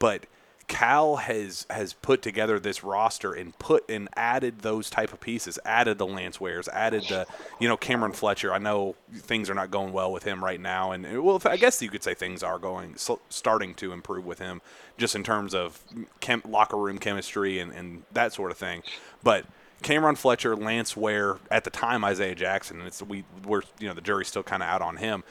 [0.00, 0.26] but
[0.68, 5.58] Cal has has put together this roster and put and added those type of pieces,
[5.64, 7.26] added the Lance Wares, added the
[7.58, 8.52] you know Cameron Fletcher.
[8.52, 11.82] I know things are not going well with him right now, and well, I guess
[11.82, 12.96] you could say things are going
[13.28, 14.60] starting to improve with him,
[14.98, 15.82] just in terms of
[16.20, 18.82] chem, locker room chemistry and, and that sort of thing.
[19.22, 19.46] But
[19.82, 23.94] Cameron Fletcher, Lance Ware, at the time Isaiah Jackson, and it's we we're you know
[23.94, 25.24] the jury's still kind of out on him.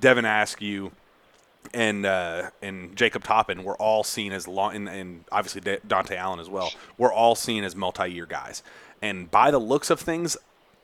[0.00, 0.92] Devin Askew
[1.74, 6.16] and uh, and Jacob Toppin were all seen as long, and, and obviously Da- Dontaie
[6.16, 6.72] Allen as well.
[6.96, 8.62] Were all seen as multi-year guys,
[9.02, 10.36] and by the looks of things,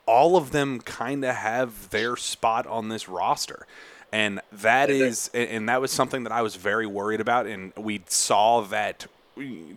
[0.07, 3.67] all of them kind of have their spot on this roster.
[4.13, 7.47] And that is, and and that was something that I was very worried about.
[7.47, 9.07] And we saw that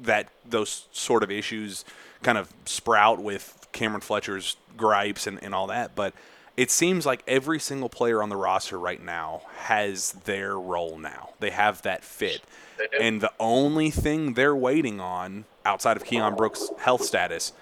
[0.04, 1.84] that those sort of issues
[2.22, 5.96] kind of sprout with Cameron Fletcher's gripes and, and all that.
[5.96, 6.13] But
[6.58, 11.30] it seems like every single player on the roster right now has their role now.
[11.39, 12.41] They have that fit.
[13.00, 17.54] And the only thing they're waiting on outside of Keion Brooks' health status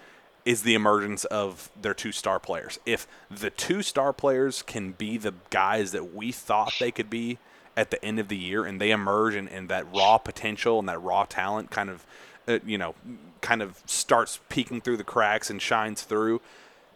[0.45, 2.79] is the emergence of their two star players.
[2.85, 7.37] If the two star players can be the guys that we thought they could be
[7.75, 10.87] at the end of the year and they emerge and, and that raw potential and
[10.87, 12.05] that raw talent kind of
[12.47, 12.95] uh, you know
[13.41, 16.39] kind of starts peeking through the cracks and shines through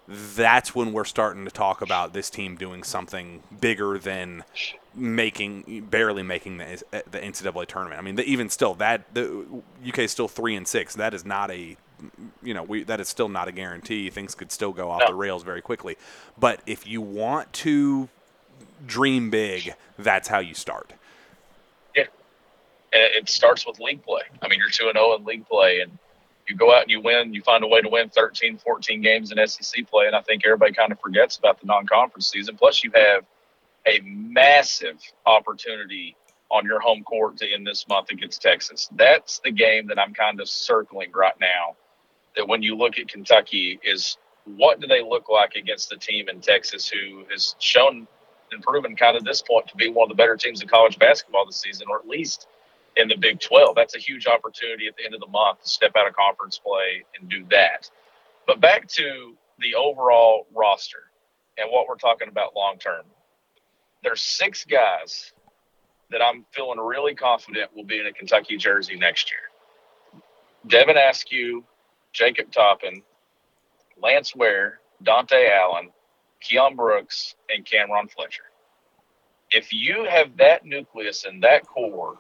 [0.10, 4.44] that's when we're starting to talk about this team doing something bigger than
[4.96, 8.00] making barely making the, the NCAA tournament.
[8.00, 9.46] I mean, the, even still, that the
[9.88, 10.96] UK is still three and six.
[10.96, 11.78] That is not a
[12.42, 14.10] you know we that is still not a guarantee.
[14.10, 15.08] Things could still go off No.
[15.10, 15.96] the rails very quickly.
[16.40, 18.10] But if you want to
[18.88, 20.94] dream big, that's how you start.
[21.96, 22.06] Yeah,
[22.92, 24.24] it starts with league play.
[24.42, 26.00] I mean, you're 2 and 0 in league play, and
[26.50, 29.32] you go out and you win, you find a way to win 13, 14 games
[29.32, 30.08] in SEC play.
[30.08, 32.58] And I think everybody kind of forgets about the non conference season.
[32.58, 33.26] Plus, you have
[33.86, 36.16] a massive opportunity
[36.52, 38.90] on your home court to end this month against Texas.
[38.96, 41.76] That's the game that I'm kind of circling right now.
[42.36, 46.30] That when you look at Kentucky, is what do they look like against the team
[46.30, 48.08] in Texas who has shown
[48.52, 50.98] and proven kind of this point to be one of the better teams in college
[50.98, 52.48] basketball this season, or at least
[53.00, 53.76] in the Big 12.
[53.76, 56.60] That's a huge opportunity at the end of the month to step out of conference
[56.60, 57.90] play and do that.
[58.46, 61.12] But back to the overall roster
[61.58, 63.04] and what we're talking about long term.
[64.04, 65.34] There's six guys
[66.10, 70.22] that I'm feeling really confident will be in a Kentucky jersey next year.
[70.68, 71.64] Devin Askew,
[72.14, 73.02] Jacob Toppin,
[74.02, 75.92] Lance Ware, Dontaie Allen,
[76.44, 78.44] Keion Brooks, and Cameron Fletcher.
[79.52, 82.18] If you have that nucleus and that core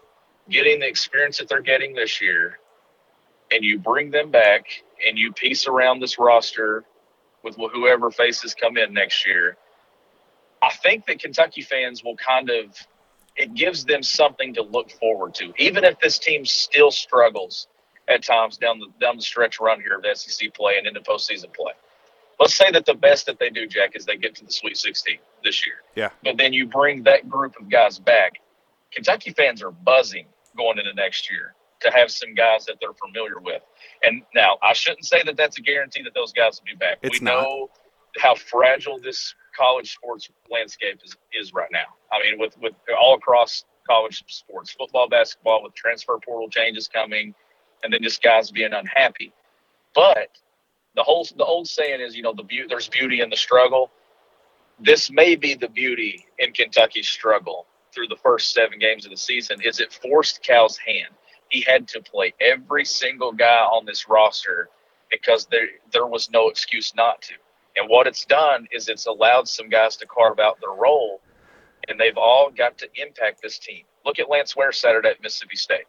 [0.49, 2.59] getting the experience that they're getting this year,
[3.51, 4.65] and you bring them back
[5.07, 6.83] and you piece around this roster
[7.43, 9.57] with whoever faces come in next year,
[10.61, 12.75] I think that Kentucky fans will kind of
[13.35, 17.67] it gives them something to look forward to, even if this team still struggles
[18.09, 20.99] at times down the down the stretch run here of the SEC play and into
[20.99, 21.71] postseason play.
[22.39, 24.77] Let's say that the best that they do, Jack, is they get to the Sweet
[24.77, 25.75] 16 this year.
[25.95, 26.09] Yeah.
[26.23, 28.39] But then you bring that group of guys back.
[28.91, 30.25] Kentucky fans are buzzing
[30.57, 33.61] going into next year to have some guys that they're familiar with.
[34.03, 36.97] And now I shouldn't say that that's a guarantee that those guys will be back.
[37.01, 37.43] It's we not.
[37.43, 37.69] know
[38.17, 41.85] how fragile this college sports landscape is, is right now.
[42.11, 47.33] I mean, with, with all across college sports, football, basketball, with transfer portal changes coming,
[47.83, 49.31] and then just guys being unhappy.
[49.95, 50.29] But
[50.95, 53.89] the whole the old saying is, you know, the beauty there's beauty in the struggle.
[54.79, 59.17] This may be the beauty in Kentucky's struggle through the first seven games of the
[59.17, 59.61] season.
[59.63, 61.13] Is it forced Cal's hand?
[61.49, 64.69] He had to play every single guy on this roster
[65.09, 67.33] because there there was no excuse not to.
[67.75, 71.21] And what it's done is it's allowed some guys to carve out their role,
[71.87, 73.83] and they've all got to impact this team.
[74.05, 75.85] Look at Lance Ware Saturday at Mississippi State,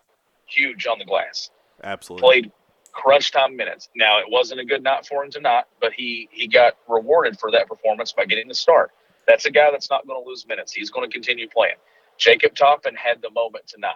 [0.47, 1.51] huge on the glass
[1.83, 2.23] Absolutely.
[2.23, 2.53] played
[2.93, 3.89] crunch time minutes.
[3.95, 7.51] Now it wasn't a good night for him tonight, but he he got rewarded for
[7.53, 8.91] that performance by getting the start.
[9.31, 10.73] That's a guy that's not going to lose minutes.
[10.73, 11.77] He's going to continue playing.
[12.19, 13.95] Jacob Toppin had the moment tonight.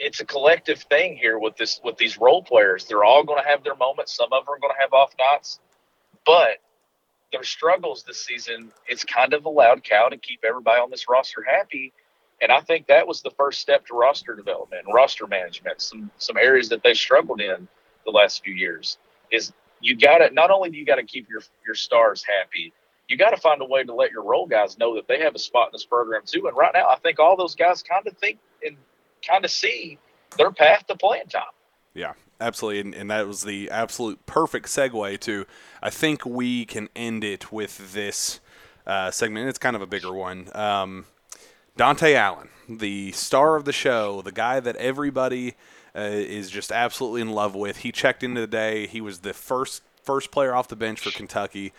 [0.00, 2.86] It's a collective thing here with this with these role players.
[2.86, 4.14] They're all going to have their moments.
[4.16, 5.60] Some of them are going to have off nights.
[6.26, 6.58] but
[7.32, 11.44] their struggles this season, it's kind of allowed Cal to keep everybody on this roster
[11.48, 11.94] happy.
[12.42, 16.10] And I think that was the first step to roster development, and roster management, some
[16.18, 17.68] some areas that they struggled in
[18.06, 18.98] the last few years.
[19.32, 22.72] Is you got to not only do you got to keep your your stars happy,
[23.10, 25.34] you got to find a way to let your role guys know that they have
[25.34, 26.46] a spot in this program too.
[26.46, 28.76] And right now, I think all those guys kind of think and
[29.26, 29.98] kind of see
[30.38, 31.42] their path to playing time.
[31.92, 32.80] Yeah, absolutely.
[32.80, 35.44] And, and, that was the absolute perfect segue to,
[35.82, 38.38] I think we can end it with this
[38.86, 39.48] uh, segment.
[39.48, 40.48] It's kind of a bigger one.
[40.54, 41.06] Um,
[41.76, 45.56] Dontaie Allen, the star of the show, the guy that everybody
[45.96, 47.78] uh, is just absolutely in love with.
[47.78, 48.86] He checked in today.
[48.86, 51.72] He was the first first player off the bench for Kentucky.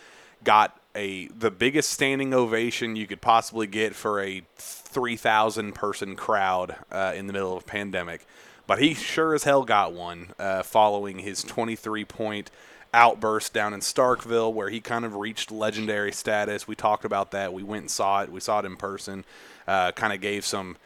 [0.43, 6.75] Got a the biggest standing ovation you could possibly get for a 3,000 person crowd
[6.91, 8.25] uh, in the middle of a pandemic.
[8.67, 12.51] But he sure as hell got one uh, following his 23 point
[12.93, 16.67] outburst down in Starkville, where he kind of reached legendary status.
[16.67, 17.53] We talked about that.
[17.53, 18.31] We went and saw it.
[18.31, 19.23] We saw it in person.
[19.67, 20.77] Uh, kind of gave some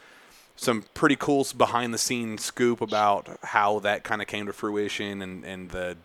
[0.55, 5.21] some pretty cool behind the scenes scoop about how that kind of came to fruition
[5.21, 5.97] and, and the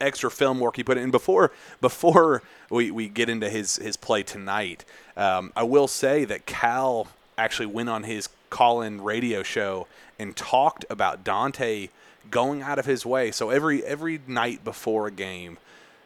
[0.00, 4.22] extra film work he put in before before we, we get into his his play
[4.22, 4.84] tonight.
[5.16, 9.86] Um, I will say that Cal actually went on his call-in radio show
[10.18, 11.88] and talked about Dontaie
[12.30, 13.30] going out of his way.
[13.30, 15.58] So every every night before a game,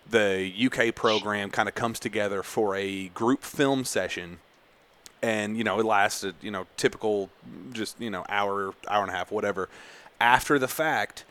[0.08, 4.38] the UK program kind of comes together for a group film session.
[5.22, 7.30] And you know it lasted, you know, typical,
[7.72, 9.68] just you know, hour, hour and a half, whatever.
[10.20, 11.24] After the fact,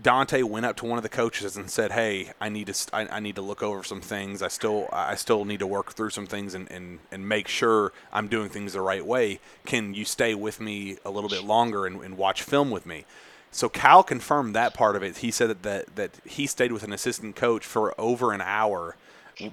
[0.00, 3.16] Dontaie went up to one of the coaches and said, "Hey, I need to I,
[3.16, 4.40] I, need to look over some things.
[4.40, 7.92] I still I still need to work through some things and, and, and make sure
[8.10, 9.38] I'm doing things the right way.
[9.66, 13.04] Can you stay with me a little bit longer and, and watch film with me?"
[13.50, 15.18] So Cal confirmed that part of it.
[15.18, 18.96] He said that, that that he stayed with an assistant coach for over an hour,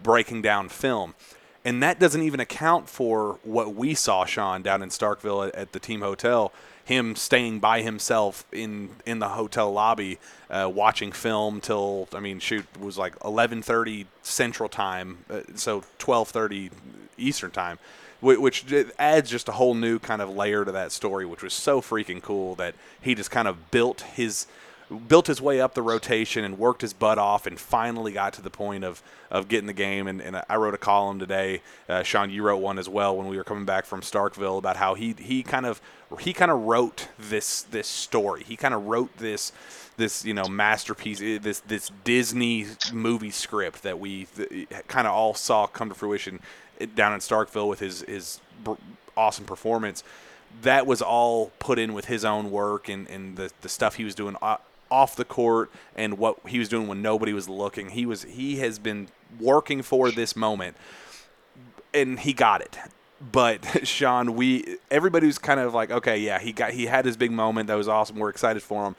[0.02, 1.16] breaking down film.
[1.66, 5.72] And that doesn't even account for what we saw, Shawn, down in Starkville at, at
[5.74, 6.54] the team hotel
[6.90, 10.18] him staying by himself in in the hotel lobby
[10.50, 15.84] uh, watching film till I mean shoot it was like 11:30 Central Time, uh, so
[16.00, 16.72] 12:30
[17.16, 17.78] Eastern Time,
[18.22, 18.66] which
[18.98, 22.24] adds just a whole new kind of layer to that story, which was so freaking
[22.24, 24.48] cool that he just kind of built his
[25.08, 28.42] built his way up the rotation and worked his butt off and finally got to
[28.42, 30.08] the point of, of getting the game.
[30.08, 31.62] And, and I wrote a column today.
[31.88, 34.78] Uh, Shawn, you wrote one as well when we were coming back from Starkville about
[34.78, 35.82] how he, he kind of
[36.20, 38.44] he kind of wrote this this story.
[38.44, 39.52] He kind of wrote this
[39.98, 44.28] this you know masterpiece eh, this this Disney movie script that we
[44.88, 46.40] kind of all saw come to fruition
[46.82, 48.40] eh, down in Starkville with his his
[49.16, 50.04] awesome performance
[50.62, 54.04] that was all put in with his own work and, and the, the stuff he
[54.04, 54.36] was doing
[54.92, 57.90] off the court and what he was doing when nobody was looking.
[57.90, 59.08] He was he has been
[59.40, 60.76] working for this moment,
[61.94, 62.78] and he got it.
[63.32, 67.18] But Shawn, we everybody was kind of like, okay, yeah, he got he had his
[67.18, 67.68] big moment.
[67.68, 68.18] That was awesome.
[68.18, 68.96] We're excited for him.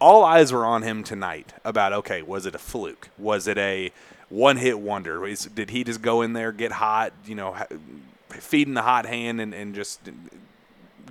[0.00, 3.08] All eyes were on him tonight about okay, was it a fluke?
[3.18, 3.92] Was it a
[4.28, 5.26] one hit wonder?
[5.54, 7.56] Did he just go in there, get hot, you know,
[8.30, 10.00] feeding the hot hand and, and just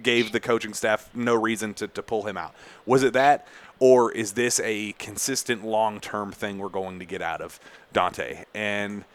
[0.02, 2.54] gave the coaching staff no reason to, to pull him out?
[2.86, 3.48] Was it that?
[3.80, 7.60] Or is this a consistent long term thing we're going to get out of
[7.94, 8.46] Dontaie?
[8.54, 9.06] And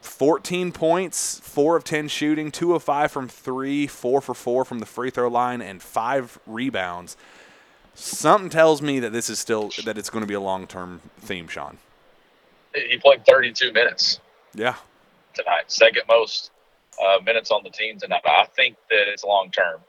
[0.00, 4.78] 14 points, 4 of 10 shooting, 2 of 5 from 3, 4 for 4 from
[4.80, 7.16] the free throw line, and 5 rebounds.
[7.94, 11.00] Something tells me that this is still that it's going to be a long term
[11.20, 11.78] theme, Shawn.
[12.74, 14.18] He played 32 minutes.
[14.54, 14.76] Yeah.
[15.34, 16.50] Tonight, second most
[17.02, 18.22] uh, minutes on the team tonight.
[18.24, 19.80] I think that it's long term.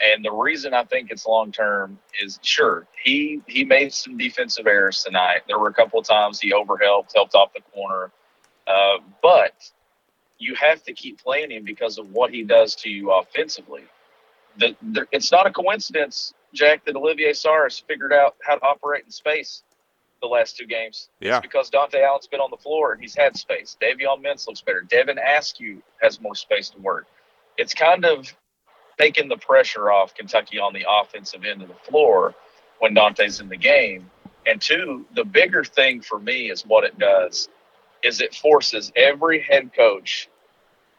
[0.00, 4.66] And the reason I think it's long term is sure he he made some defensive
[4.66, 5.40] errors tonight.
[5.48, 8.12] There were a couple of times he overhelped, helped off the corner,
[8.66, 9.54] uh, but
[10.38, 13.82] you have to keep playing him because of what he does to you offensively.
[14.58, 19.04] The, the, it's not a coincidence, Jack, that Olivier Sarr figured out how to operate
[19.04, 19.62] in space
[20.20, 21.10] the last two games.
[21.20, 21.36] Yeah.
[21.38, 23.76] It's because Dontaie Allen's been on the floor and he's had space.
[23.80, 24.82] Davion Mintz looks better.
[24.82, 27.06] Devin Askew has more space to work.
[27.56, 28.32] It's kind of
[28.98, 32.34] taking the pressure off Kentucky on the offensive end of the floor
[32.78, 34.10] when Dontaie's in the game.
[34.46, 37.48] And two, the bigger thing for me is what it does
[38.02, 40.28] is it forces every head coach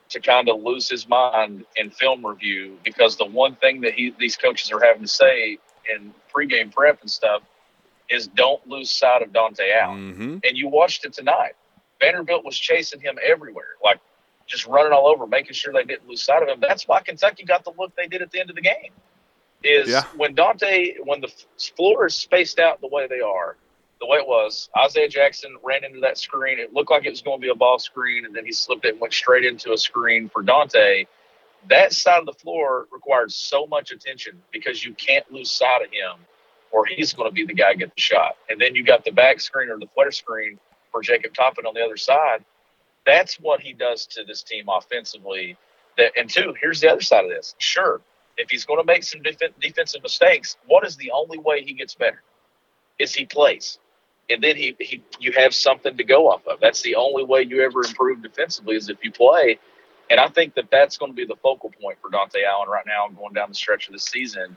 [0.10, 4.14] to kind of lose his mind in film review because the one thing that he,
[4.20, 5.58] these coaches are having to say
[5.93, 7.41] in pregame prep and stuff
[8.10, 10.14] is don't lose sight of Dontaie Allen.
[10.14, 10.38] Mm-hmm.
[10.43, 11.54] And you watched it tonight.
[12.00, 13.76] Vanderbilt was chasing him everywhere.
[13.84, 14.00] Like
[14.50, 16.60] just running all over, making sure they didn't lose sight of him.
[16.60, 18.91] That's why Kentucky got the look they did at the end of the game.
[19.64, 20.04] Is yeah.
[20.16, 21.32] when Dontaie, when the
[21.76, 23.58] floor is spaced out the way they are,
[24.00, 24.70] the way it was.
[24.78, 26.60] Isaiah Jackson ran into that screen.
[26.60, 28.86] It looked like it was going to be a ball screen, and then he slipped
[28.86, 31.08] it and went straight into a screen for Dontaie.
[31.68, 35.91] That side of the floor requires so much attention because you can't lose sight of
[35.91, 36.26] him,
[36.72, 38.38] or he's going to be the guy get the shot.
[38.50, 40.58] And then you got the back screen or the flare screen
[40.91, 42.45] for Jacob Toppin on the other side.
[43.06, 45.58] That's what he does to this team offensively.
[45.97, 47.56] That and two, here's the other side of this.
[47.60, 48.02] Sure,
[48.38, 51.74] if he's going to make some def- defensive mistakes, what is the only way he
[51.74, 52.22] gets better?
[53.00, 53.80] Is he plays
[54.30, 56.60] and then he, he you have something to go off of.
[56.60, 59.60] That's the only way you ever improve defensively is if you play.
[60.10, 62.86] And I think that that's going to be the focal point for Dontaie Allen right
[62.86, 64.56] now, going down the stretch of the season.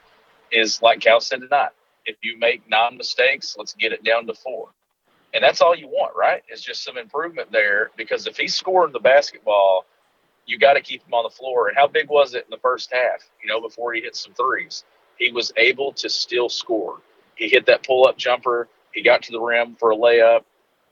[0.51, 1.71] Is like Cal said tonight.
[2.05, 4.69] If you make nine mistakes, let's get it down to four.
[5.35, 6.43] And that's all you want, right?
[6.49, 9.87] It's just some improvement there because if he's scoring the basketball,
[10.45, 11.69] you got to keep him on the floor.
[11.69, 13.23] And how big was it in the first half?
[13.43, 14.85] You know, before he hit some threes,
[15.19, 17.01] he was able to still score.
[17.35, 20.45] He hit that pull up jumper he got to the rim for a layup.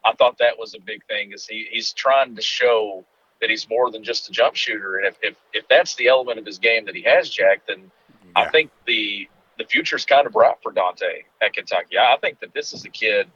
[0.04, 1.32] I thought that was a big thing.
[1.32, 3.04] Is he, he's trying to show
[3.40, 6.38] that he's more than just a jump shooter, and if if, if that's the element
[6.38, 7.90] of his game that he has, Jack, then
[8.24, 8.42] yeah.
[8.42, 9.28] I think the
[9.58, 11.98] the future's kind of bright for Dontaie at Kentucky.
[11.98, 13.28] I think that this is a kid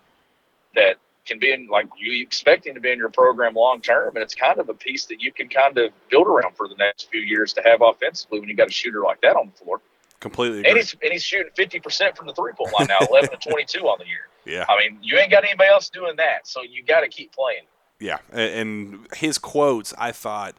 [0.74, 0.96] that
[1.26, 4.22] can be in like you expect him to be in your program long term, and
[4.22, 7.10] it's kind of a piece that you can kind of build around for the next
[7.10, 9.80] few years to have offensively when you got a shooter like that on the floor.
[10.20, 10.70] Completely, agree.
[10.70, 13.36] and he's and he's shooting fifty percent from the three point line now, eleven to
[13.48, 14.28] twenty two on the year.
[14.44, 14.66] Yeah.
[14.68, 17.64] I mean, you ain't got anybody else doing that, so you got to keep playing.
[17.98, 20.56] Yeah, and his quotes, I thought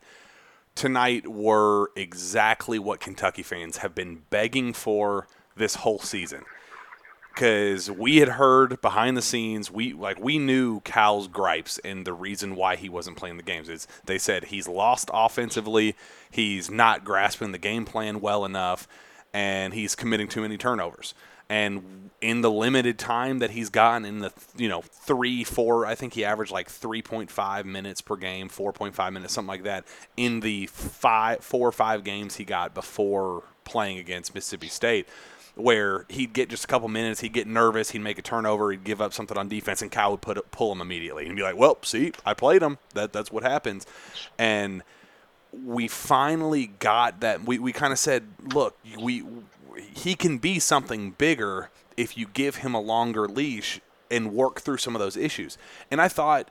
[0.74, 6.44] tonight were exactly what Kentucky fans have been begging for this whole season.
[7.36, 12.14] Because we had heard behind the scenes, we like we knew Cal's gripes and the
[12.14, 13.68] reason why he wasn't playing the games.
[13.68, 15.96] Is they said he's lost offensively,
[16.32, 18.88] he's not grasping the game plan well enough,
[19.34, 21.14] and he's committing too many turnovers.
[21.50, 25.94] And in the limited time that he's gotten in the you know three four i
[25.94, 29.86] think he averaged like 3.5 minutes per game 4.5 minutes something like that
[30.18, 35.08] in the five four or five games he got before playing against mississippi state
[35.56, 38.84] where he'd get just a couple minutes, he'd get nervous, he'd make a turnover, he'd
[38.84, 41.58] give up something on defense, and Cal would put pull him immediately and be like,
[41.58, 42.78] "Well, see, I played him.
[42.94, 43.86] That that's what happens."
[44.38, 44.84] And
[45.52, 47.46] we finally got that.
[47.46, 49.24] We, we kind of said, "Look, we
[49.78, 53.80] he can be something bigger if you give him a longer leash
[54.12, 55.58] and work through some of those issues.
[55.90, 56.50] And I thought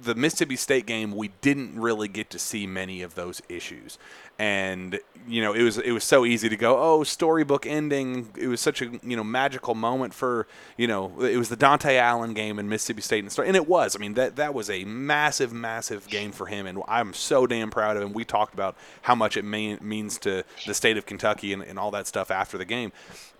[0.00, 3.98] the Mississippi State game, we didn't really get to see many of those issues,
[4.38, 8.30] and you know it was it was so easy to go, oh, storybook ending.
[8.36, 10.46] It was such a you know magical moment for
[10.78, 13.94] you know it was the Dontaie Allen game in Mississippi State and and it was.
[13.94, 17.70] I mean that that was a massive massive game for him, and I'm so damn
[17.70, 18.12] proud of him.
[18.14, 21.78] We talked about how much it may, means to the state of Kentucky and, and
[21.78, 22.92] all that stuff after the game,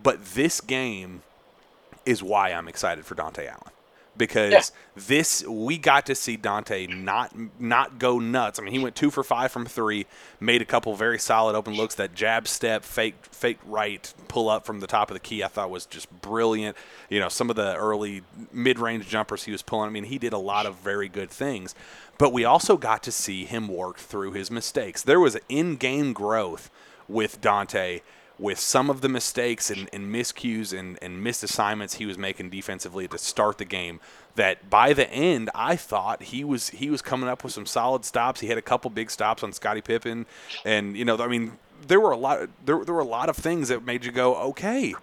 [0.03, 1.23] but this game
[2.05, 3.73] is why I'm excited for Dontaie Allen
[4.17, 4.63] because yeah.
[5.07, 8.59] this we got to see Dontaie not not go nuts.
[8.59, 10.07] I mean, he went two for five from three,
[10.41, 11.95] made a couple very solid open looks.
[11.95, 15.49] That jab step, fake fake right pull up from the top of the key, I
[15.49, 16.77] thought was just brilliant.
[17.09, 19.89] You know, some of the early mid range jumpers he was pulling.
[19.89, 21.75] I mean, he did a lot of very good things.
[22.19, 25.03] But we also got to see him work through his mistakes.
[25.03, 26.71] There was in game growth
[27.09, 28.01] with Dontaie
[28.39, 32.51] with some of the mistakes and, and miscues and, and missed assignments he was making
[32.51, 33.99] defensively to start the game
[34.35, 38.05] that by the end I thought he was he was coming up with some solid
[38.05, 38.41] stops.
[38.41, 40.27] He had a couple big stops on Scotty Pippen
[40.65, 41.53] and you know I mean
[41.87, 44.37] there were a lot there, there were a lot of things that made you go
[44.37, 44.95] okay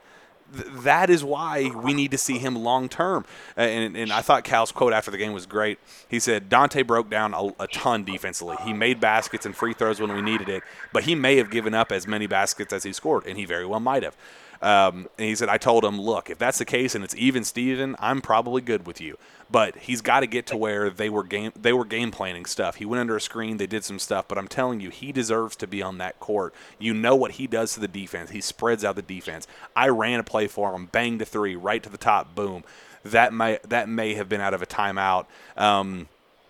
[0.53, 3.25] that is why we need to see him long term.
[3.57, 5.79] And, and, I thought Cal's quote after the game was great.
[6.07, 8.57] He said Dontaie broke down a, a, ton defensively.
[8.63, 11.73] He made baskets and free throws when we needed it, but he may have given
[11.73, 14.15] up as many baskets as he scored, and he very well might have.
[14.63, 17.43] Um, and he said, I told him, look, if that's the case and it's even
[17.43, 19.17] Steven, I'm probably good with you.
[19.51, 22.75] But he's got to get to where they were game they were game planning stuff.
[22.75, 25.57] He went under a screen, they did some stuff, but I'm telling you, he deserves
[25.57, 26.55] to be on that court.
[26.79, 28.31] You know what he does to the defense.
[28.31, 29.47] He spreads out the defense.
[29.75, 32.63] I ran a play for him, banged a three, right to the top, boom.
[33.03, 35.25] That may that may have been out of a timeout.
[35.57, 36.07] Um,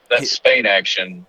[0.10, 1.26] that Spain action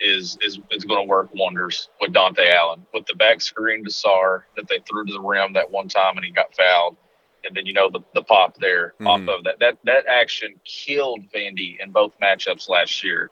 [0.00, 3.90] is is is going to work wonders with Dontaie Allen with the back screen to
[3.90, 6.96] Sarr that they threw to the rim that one time and he got fouled,
[7.44, 9.06] and then you know the, the pop there mm.
[9.06, 13.30] off of that that that action killed Vandy in both matchups last year.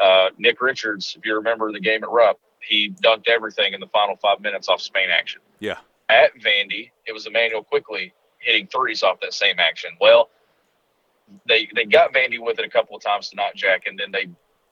[0.00, 3.86] Uh, Nick Richards, if you remember the game at Rupp, he dunked everything in the
[3.86, 5.40] final five minutes off Spain action.
[5.58, 5.78] Yeah.
[6.10, 9.90] At Vandy, it was Immanuel Quickley hitting threes off that same action.
[10.00, 10.28] Well,
[11.48, 14.28] they they got Vandy with it a couple of times tonight, Jack, and then they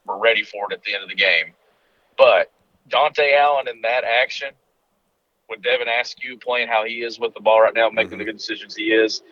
[0.07, 1.53] were ready for it at the end of the game.
[2.17, 2.53] But
[2.89, 4.49] Dontaie Allen in that action,
[5.49, 8.19] with Devin Askew playing how he is with the ball right now, making mm-hmm.
[8.19, 9.23] the good decisions he is,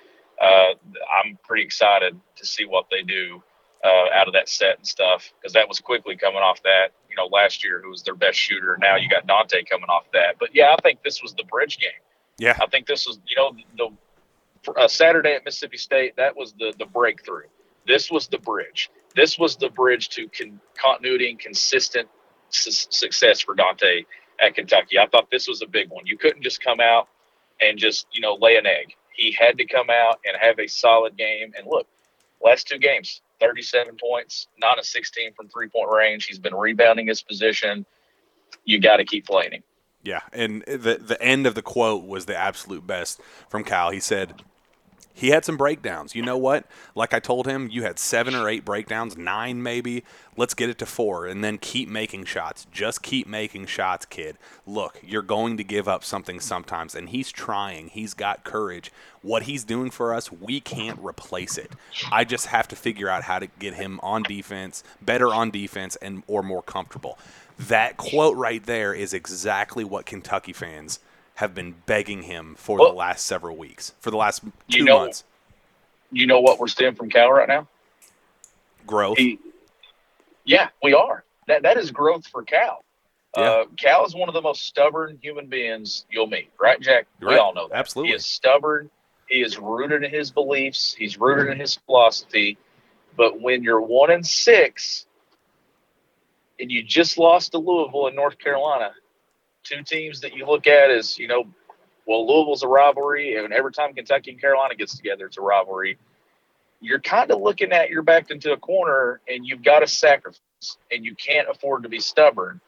[0.41, 0.75] uh,
[1.23, 3.43] I'm pretty excited to see what they do
[3.85, 6.89] uh, out of that set and stuff because that was Quickley coming off that.
[7.09, 8.79] You know, last year who was their best shooter.
[8.81, 10.37] Now you got Dontaie coming off that.
[10.39, 11.91] But yeah, I think this was the bridge game.
[12.39, 16.53] Yeah, I think this was you know the uh, Saturday at Mississippi State that was
[16.55, 17.47] the the breakthrough.
[17.87, 18.91] This was the bridge.
[19.15, 22.09] This was the bridge to con- continuity and consistent
[22.51, 24.07] su- success for Dontaie
[24.41, 24.99] at Kentucky.
[24.99, 26.07] I thought this was a big one.
[26.07, 27.09] You couldn't just come out
[27.61, 28.95] and just you know lay an egg.
[29.15, 31.53] He had to come out and have a solid game.
[31.57, 31.87] And look,
[32.43, 36.27] last two games, 37 points, not a 16 from three point range.
[36.27, 37.85] He's been rebounding his position.
[38.65, 39.63] You got to keep playing him.
[40.03, 43.91] Yeah, and the the end of the quote was the absolute best from Cal.
[43.91, 44.43] He said,
[45.15, 46.15] he had some breakdowns.
[46.15, 46.65] You know what?
[46.95, 50.05] Like I told him, you had seven or eight breakdowns, nine maybe.
[50.37, 52.67] Let's get it to four and then keep making shots.
[52.73, 54.39] Just keep making shots, kid.
[54.67, 57.89] Look, you're going to give up something sometimes, and he's trying.
[57.89, 58.91] He's got courage.
[59.21, 61.73] What he's doing for us, we can't replace it.
[62.11, 65.97] I just have to figure out how to get him on defense, better on defense,
[65.97, 67.19] and or more comfortable.
[67.59, 70.99] That quote right there is exactly what Kentucky fans–
[71.43, 74.85] have been begging him for well, the last several weeks, for the last two you
[74.85, 75.25] know, months.
[76.13, 77.69] You know what we're seeing from Cal right now?
[78.87, 79.19] Growth.
[79.19, 79.41] He,
[80.45, 81.25] yeah, we are.
[81.49, 82.85] That that is growth for Cal.
[83.37, 83.43] Yeah.
[83.43, 87.07] Uh, Cal is one of the most stubborn human beings you'll meet, right, Jack?
[87.21, 87.77] You're we all know that.
[87.77, 88.11] Absolutely.
[88.11, 88.89] He is stubborn.
[89.27, 90.95] He is rooted in his beliefs.
[90.95, 92.57] He's rooted in his philosophy.
[93.17, 95.07] But when you're one and six,
[96.61, 98.93] and you just lost to Louisville in North Carolina,
[99.63, 101.45] two teams that you look at is you know,
[102.07, 105.99] well, Louisville's a rivalry, and every time Kentucky and Carolina gets together, it's a rivalry.
[106.81, 110.77] You're kind of looking at you're backed into a corner, and you've got to sacrifice,
[110.91, 112.61] and you can't afford to be stubborn.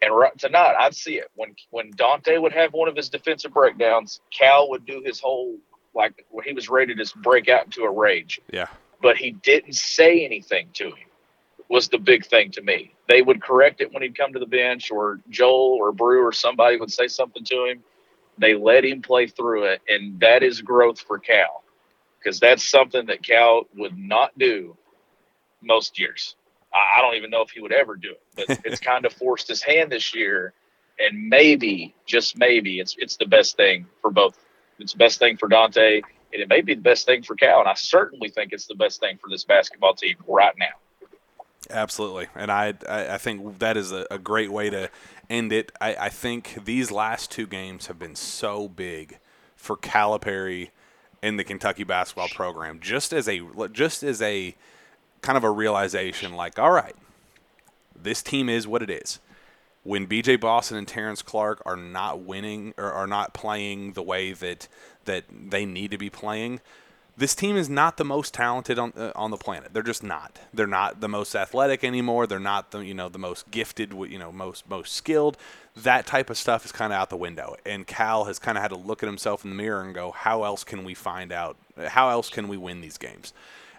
[0.00, 3.52] And right, tonight, I'd see it when when Dontaie would have one of his defensive
[3.52, 4.20] breakdowns.
[4.36, 5.56] Cal would do his whole
[5.94, 8.40] like he was ready to just break out into a rage.
[8.50, 8.68] Yeah.
[9.00, 11.08] But he didn't say anything to him
[11.72, 12.92] was the big thing to me.
[13.08, 16.30] They would correct it when he'd come to the bench, or Joel or Brew or
[16.30, 17.82] somebody would say something to him.
[18.36, 21.64] They let him play through it, and that is growth for Cal
[22.18, 24.76] because that's something that Cal would not do
[25.62, 26.36] most years.
[26.74, 29.48] I, don't even know if he would ever do it, but it's kind of forced
[29.48, 30.52] his hand this year,
[30.98, 34.38] and maybe, just maybe, it's it's the best thing for both.
[34.78, 36.02] It's the best thing for Dontaie,
[36.32, 38.74] and it may be the best thing for Cal, and I certainly think it's the
[38.74, 40.81] best thing for this basketball team right now.
[41.72, 44.90] Absolutely, and I I think that is a, a great way to
[45.30, 45.72] end it.
[45.80, 49.18] I, I think these last two games have been so big
[49.56, 50.68] for Calipari
[51.22, 52.78] in the Kentucky basketball program.
[52.78, 53.40] Just as a
[53.72, 54.54] just as a
[55.22, 56.96] kind of a realization, like, all right,
[57.96, 59.18] this team is what it is.
[59.84, 60.36] When B.J.
[60.36, 64.68] Boston and Terrence Clarke are not winning or are not playing the way that
[65.06, 66.60] that they need to be playing,
[67.16, 69.72] this team is not the most talented on uh, on the planet.
[69.72, 70.38] They're just not.
[70.52, 72.26] They're not the most athletic anymore.
[72.26, 75.36] They're not the you know the most gifted, you know most most skilled.
[75.76, 77.56] That type of stuff is kind of out the window.
[77.64, 80.10] And Cal has kind of had to look at himself in the mirror and go,
[80.10, 81.56] how else can we find out?
[81.88, 83.32] How else can we win these games?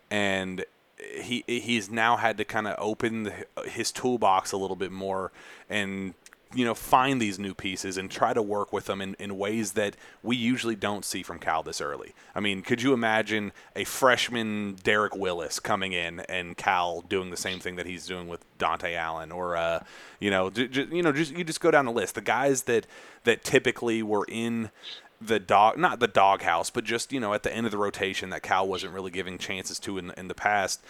[0.09, 0.65] And
[0.97, 3.33] he he's now had to kind of open the,
[3.65, 5.31] his toolbox a little bit more
[5.69, 6.13] and
[6.53, 9.73] you know find these new pieces and try to work with them in, in ways
[9.73, 12.13] that we usually don't see from Cal this early.
[12.35, 17.37] I mean, could you imagine a freshman Derek Willis coming in and Cal doing the
[17.37, 19.83] same thing that he's doing with Dontaie Allen, or uh,
[20.19, 22.15] you know, j- j- you know, just you just go down the list.
[22.15, 22.87] The guys that
[23.23, 24.69] that typically were in
[25.19, 28.29] the dog, not the doghouse, but just you know at the end of the rotation
[28.29, 30.83] that Cal wasn't really giving chances to in in the past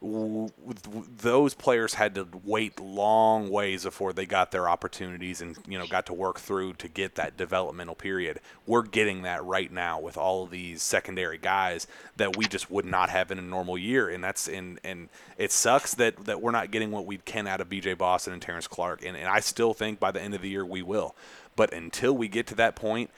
[0.00, 5.88] those players had to wait long ways before they got their opportunities and you know
[5.88, 8.38] got to work through to get that developmental period.
[8.64, 12.84] We're getting that right now with all of these secondary guys that we just would
[12.84, 16.52] not have in a normal year, and that's in and it sucks that that we're
[16.52, 17.94] not getting what we can out of B.J.
[17.94, 20.64] Boston and Terrence Clarke, and, and I still think by the end of the year
[20.64, 21.16] we will.
[21.56, 23.10] But until we get to that point,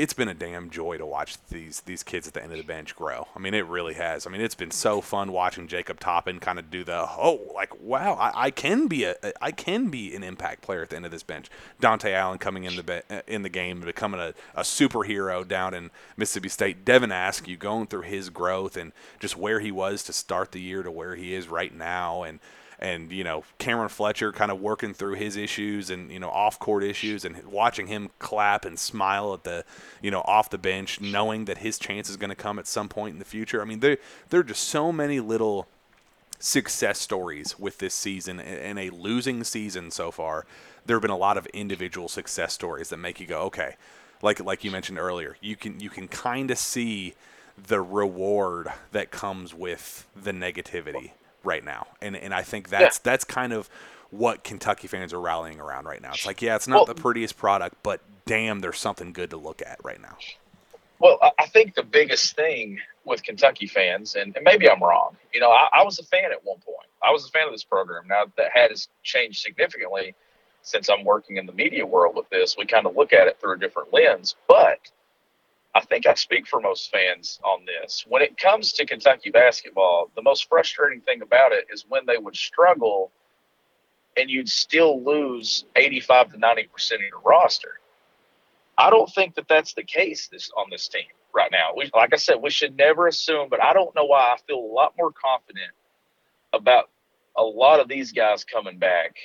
[0.00, 2.64] it's been a damn joy to watch these these kids at the end of the
[2.64, 3.28] bench grow.
[3.36, 4.26] I mean, it really has.
[4.26, 7.78] I mean, it's been so fun watching Jacob Toppin kind of do the oh, like
[7.82, 11.04] wow, I, I can be a I can be an impact player at the end
[11.04, 11.50] of this bench.
[11.82, 15.74] Dontaie Allen coming in the be, uh, in the game, becoming a, a superhero down
[15.74, 16.86] in Mississippi State.
[16.86, 20.82] Devin Askew going through his growth and just where he was to start the year
[20.82, 22.40] to where he is right now, and
[22.80, 26.58] and you know Cameron Fletcher kind of working through his issues and you know off
[26.58, 29.64] court issues and watching him clap and smile at the
[30.02, 32.88] you know off the bench, knowing that his chance is going to come at some
[32.88, 33.60] point in the future.
[33.60, 33.98] I mean, there
[34.30, 35.68] there are just so many little
[36.38, 40.46] success stories with this season and a losing season so far.
[40.86, 43.76] There have been a lot of individual success stories that make you go, okay,
[44.22, 47.14] like like you mentioned earlier, you can you can kind of see
[47.62, 51.10] the reward that comes with the negativity
[51.44, 51.86] right now.
[52.00, 53.02] And and I think that's yeah.
[53.04, 53.68] that's kind of
[54.10, 56.10] what Kentucky fans are rallying around right now.
[56.12, 59.36] It's like, yeah, it's not well, the prettiest product, but damn, there's something good to
[59.36, 60.16] look at right now.
[60.98, 65.40] Well, I think the biggest thing with Kentucky fans, and, and maybe I'm wrong, you
[65.40, 66.88] know, I, I, was a fan at one point.
[67.02, 68.06] I was a fan of this program.
[68.06, 70.14] Now that has changed significantly
[70.62, 72.56] since I'm working in the media world with this.
[72.58, 74.78] We kind of look at it through a different lens, but
[75.74, 78.04] I think I speak for most fans on this.
[78.08, 82.18] When it comes to Kentucky basketball, the most frustrating thing about it is when they
[82.18, 83.12] would struggle
[84.16, 87.80] and you'd still lose 85 to 90% of your roster.
[88.76, 91.04] I don't think that that's the case this on this team
[91.34, 91.70] right now.
[91.76, 94.58] We, like I said, we should never assume, but I don't know why I feel
[94.58, 95.70] a lot more confident
[96.52, 96.90] about
[97.36, 99.16] a lot of these guys coming back,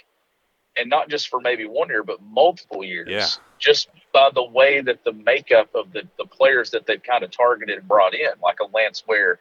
[0.77, 3.07] and not just for maybe one year, but multiple years.
[3.09, 3.27] Yeah.
[3.57, 7.31] Just by the way that the makeup of the, the players that they've kind of
[7.31, 9.39] targeted and brought in, like a Lance Ware.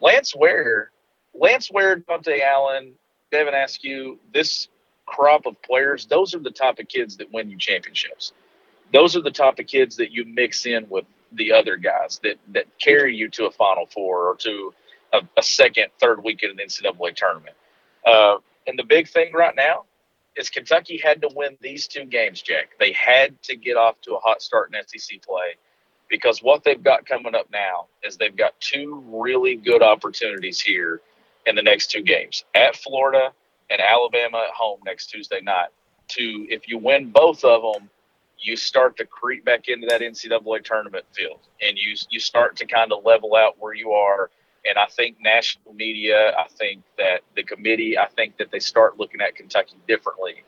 [0.00, 0.90] Lance Ware,
[1.32, 2.94] Lance Ware, Dontaie Allen,
[3.30, 4.66] Devin Askew, this
[5.06, 8.32] crop of players, those are the type of kids that win you championships.
[8.92, 12.34] Those are the type of kids that you mix in with the other guys that,
[12.48, 14.74] that carry you to a Final Four or to
[15.12, 17.54] a, a second, third weekend in the NCAA tournament.
[18.04, 19.84] Uh, and the big thing right now
[20.36, 22.70] is Kentucky had to win these two games, Jack.
[22.78, 25.56] They had to get off to a hot start in SEC play
[26.08, 31.00] because what they've got coming up now is they've got two really good opportunities here
[31.46, 33.32] in the next two games at Florida
[33.70, 35.68] and Alabama at home next Tuesday night.
[36.08, 37.90] To if you win both of them,
[38.38, 42.66] you start to creep back into that NCAA tournament field, and you you start to
[42.66, 44.30] kind of level out where you are.
[44.68, 48.98] And I think national media, I think that the committee, I think that they start
[48.98, 50.42] looking at Kentucky differently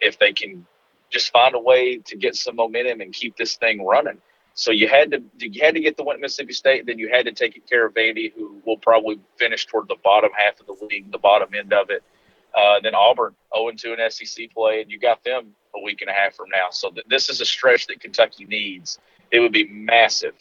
[0.00, 0.66] if they can
[1.10, 4.18] just find a way to get some momentum and keep this thing running.
[4.54, 7.10] So you had to you had to get the win at Mississippi State, then you
[7.10, 10.66] had to take care of Vandy, who will probably finish toward the bottom half of
[10.66, 12.02] the league, the bottom end of it.
[12.54, 16.08] Uh, then Auburn 0 2 in SEC play, and you got them a week and
[16.08, 16.68] a half from now.
[16.70, 18.98] So th- this is a stretch that Kentucky needs.
[19.30, 20.32] It would be massive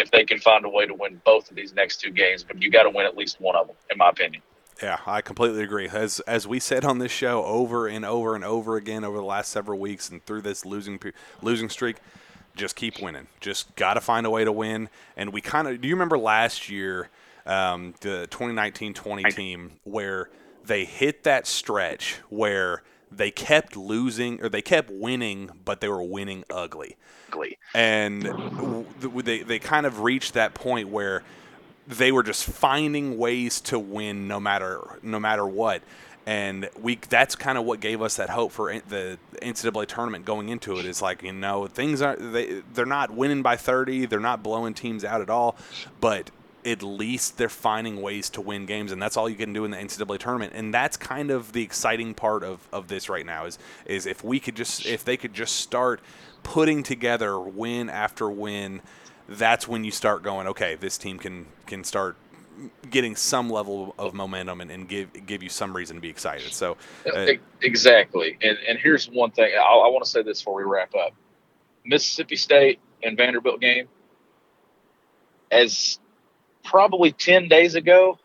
[0.00, 2.60] if they can find a way to win both of these next two games, but
[2.60, 4.42] you got to win at least one of them, in my opinion.
[4.82, 5.88] Yeah, I completely agree.
[5.88, 9.24] As as we said on this show over and over and over again over the
[9.24, 10.98] last several weeks and through this losing
[11.42, 11.96] losing streak,
[12.56, 13.26] just keep winning.
[13.40, 14.88] Just got to find a way to win.
[15.16, 17.10] And we kind of do you remember last year,
[17.44, 20.30] um, the 2019-20 team where
[20.64, 26.02] they hit that stretch where they kept losing or they kept winning, but they were
[26.02, 26.96] winning ugly.
[27.28, 27.58] Ugly.
[27.74, 28.22] And
[29.02, 31.22] they they kind of reached that point where
[31.86, 35.82] they were just finding ways to win no matter no matter what.
[36.26, 40.48] And we that's kind of what gave us that hope for the NCAA tournament going
[40.48, 40.84] into it.
[40.84, 44.74] Is like you know things are they they're not winning by 30, they're not blowing
[44.74, 45.56] teams out at all,
[46.00, 46.30] but
[46.64, 49.70] at least they're finding ways to win games, and that's all you can do in
[49.70, 50.52] the NCAA tournament.
[50.54, 54.22] And that's kind of the exciting part of, of this right now is is if
[54.22, 56.00] we could just if they could just start
[56.42, 58.80] putting together win after win,
[59.28, 62.16] that's when you start going, okay, this team can can start
[62.90, 66.52] getting some level of momentum and, and give give you some reason to be excited.
[66.52, 66.76] So
[67.14, 67.26] uh,
[67.62, 70.94] exactly, and and here's one thing I, I want to say this before we wrap
[70.94, 71.14] up:
[71.84, 73.88] Mississippi State and Vanderbilt game.
[75.50, 75.98] As
[76.64, 78.18] probably 10 days ago,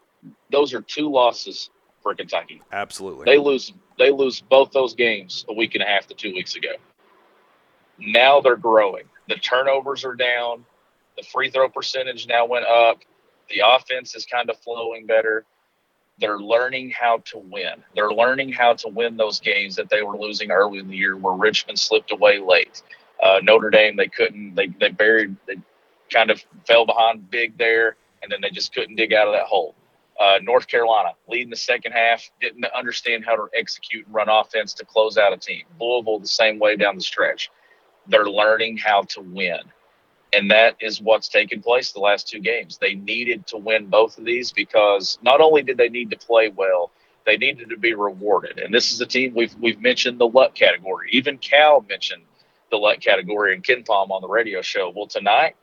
[0.52, 1.70] those are two losses
[2.02, 2.62] for Kentucky.
[2.72, 3.26] Absolutely.
[3.26, 6.56] They lose they lose both those games a week and a half to 2 weeks
[6.56, 6.74] ago.
[7.98, 9.06] Now they're growing.
[9.30, 10.66] The turnovers are down.
[11.18, 13.00] The free throw percentage now went up.
[13.50, 15.46] The offense is kind of flowing better.
[16.20, 17.84] They're learning how to win.
[17.96, 21.16] They're learning how to win those games that they were losing early in the year
[21.16, 22.84] where Richmond slipped away late.
[23.22, 25.56] Uh, Notre Dame, they couldn't, they, they buried, they
[26.12, 29.46] kind of fell behind big there and then they just couldn't dig out of that
[29.46, 29.76] hole.
[30.20, 34.74] Uh, North Carolina leading the second half, didn't understand how to execute and run offense
[34.74, 35.64] to close out a team.
[35.80, 37.52] Louisville the same way down the stretch.
[38.08, 39.60] They're learning how to win.
[40.34, 42.78] And that is what's taken place the last two games.
[42.78, 46.50] They needed to win both of these because not only did they need to play
[46.50, 46.92] well,
[47.26, 48.58] they needed to be rewarded.
[48.58, 51.10] And this is a team we've we've mentioned the luck category.
[51.12, 52.24] Even Cal mentioned
[52.72, 54.92] the luck category in KenPom on the radio show.
[54.96, 55.56] Well, tonight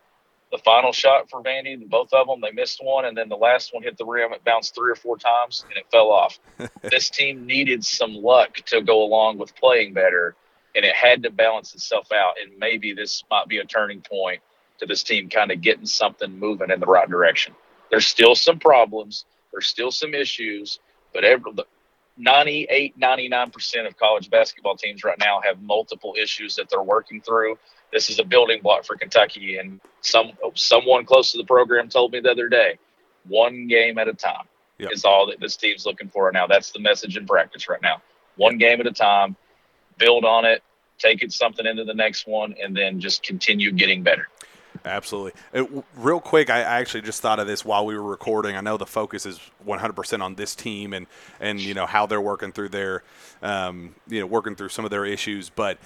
[0.52, 3.72] the final shot for Vandy, both of them, they missed one, and then the last
[3.72, 4.34] one hit the rim.
[4.34, 6.38] It bounced three or four times, and it fell off.
[6.82, 10.36] this team needed some luck to go along with playing better,
[10.76, 12.34] and it had to balance itself out.
[12.40, 14.42] And maybe this might be a turning point
[14.78, 17.54] to this team kind of getting something moving in the right direction.
[17.90, 19.24] There's still some problems.
[19.52, 20.80] There's still some issues,
[21.14, 21.52] but every,
[22.16, 27.58] 98, 99% of college basketball teams right now have multiple issues that they're working through.
[27.92, 29.56] This is a building block for Kentucky.
[29.56, 32.78] And some someone close to the program told me the other day,
[33.26, 34.44] one game at a time
[34.78, 34.90] yep.
[34.92, 36.46] is all that this team's looking for now.
[36.46, 38.02] That's the message in practice right now.
[38.36, 39.36] One game at a time,
[39.98, 40.62] build on it,
[40.98, 44.28] take it something into the next one, and then just continue getting better.
[44.84, 45.32] Absolutely.
[45.52, 48.56] It, uh, real quick, I, actually just thought of this while we were recording.
[48.56, 51.06] I know the focus is 100% on this team and
[51.40, 53.02] and you know how they're working through their,
[53.42, 55.50] um, you know, working through some of their issues.
[55.50, 55.78] But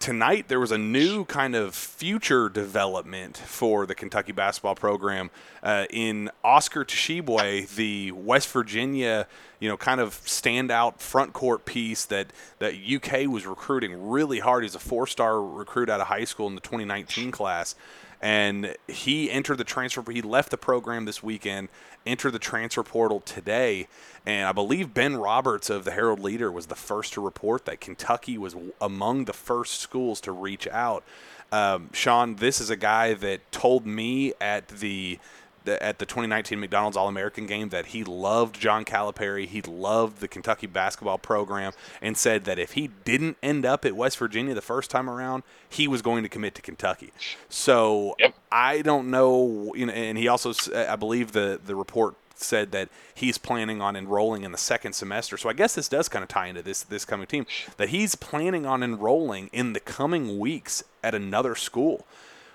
[0.00, 5.30] tonight there was a new kind of future development for the Kentucky basketball program
[5.62, 9.28] uh, in Oscar Tshiebwe, the West Virginia,
[9.60, 14.64] you know, kind of standout front court piece that that UK was recruiting really hard.
[14.64, 17.74] He's a four-star recruit out of high school in the 2019 class
[18.20, 20.02] and he entered the transfer.
[20.10, 21.68] He left the program this weekend,
[22.06, 23.88] entered the transfer portal today,
[24.26, 27.80] and I believe Ben Roberts of the Herald Leader was the first to report that
[27.80, 31.04] Kentucky was among the first schools to reach out.
[31.52, 35.18] Um, Shawn, this is a guy that told me at the
[35.64, 40.20] the, at the 2019 McDonald's All American game that he loved John Calipari, he loved
[40.20, 44.54] the Kentucky basketball program, and said that if he didn't end up at West Virginia
[44.54, 47.12] the first time around, he was going to commit to Kentucky.
[47.48, 48.34] So yep.
[48.50, 52.72] I don't know, you know, and he also, uh, I believe the the report said
[52.72, 55.36] that he's planning on enrolling in the second semester.
[55.36, 57.46] So I guess this does kind of tie into this this coming team
[57.76, 62.06] that he's planning on enrolling in the coming weeks at another school,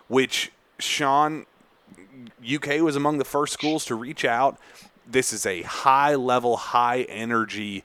[0.08, 1.46] which Shawn
[2.44, 4.58] UK was among the first schools to reach out.
[5.08, 7.84] This is a high level, high energy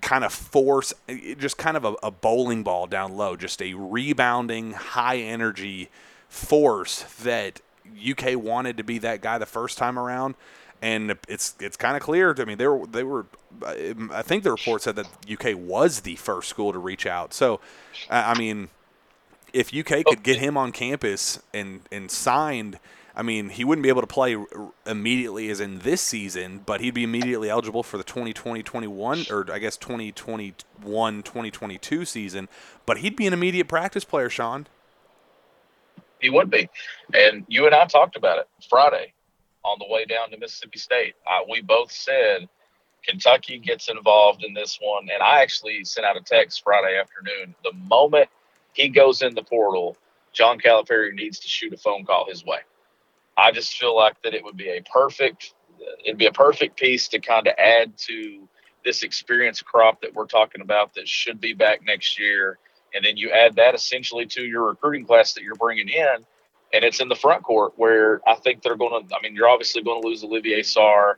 [0.00, 0.94] kind of force,
[1.38, 5.88] just kind of a, a bowling ball down low, just a rebounding, high energy
[6.28, 7.60] force that
[8.08, 10.34] UK wanted to be that guy the first time around
[10.82, 12.34] and it's it's kind of clear.
[12.38, 13.26] I mean, they were they were.
[13.62, 17.34] I think the report said that UK was the first school to reach out.
[17.34, 17.60] So,
[18.08, 18.68] I mean,
[19.52, 22.78] if UK could get him on campus and and signed,
[23.18, 24.36] I mean, he wouldn't be able to play
[24.86, 29.58] immediately as in this season, but he'd be immediately eligible for the 2020-21 or I
[29.58, 32.48] guess 2021-2022 season,
[32.86, 34.68] but he'd be an immediate practice player, Shawn.
[36.20, 36.70] He would be.
[37.12, 39.12] And you and I talked about it Friday
[39.64, 41.16] on the way down to Mississippi State.
[41.26, 42.48] Uh, we both said
[43.04, 47.56] Kentucky gets involved in this one, and I actually sent out a text Friday afternoon.
[47.64, 48.28] The moment
[48.74, 49.96] he goes in the portal,
[50.32, 52.58] John Calipari needs to shoot a phone call his way.
[53.38, 55.54] I just feel like that it would be a perfect
[56.04, 58.48] it'd be a perfect piece to kind of add to
[58.84, 62.58] this experience crop that we're talking about that should be back next year.
[62.94, 66.24] And then you add that essentially to your recruiting class that you're bringing in,
[66.72, 69.14] and it's in the front court where I think they're going to.
[69.14, 71.14] I mean, you're obviously going to lose Olivier Sarr.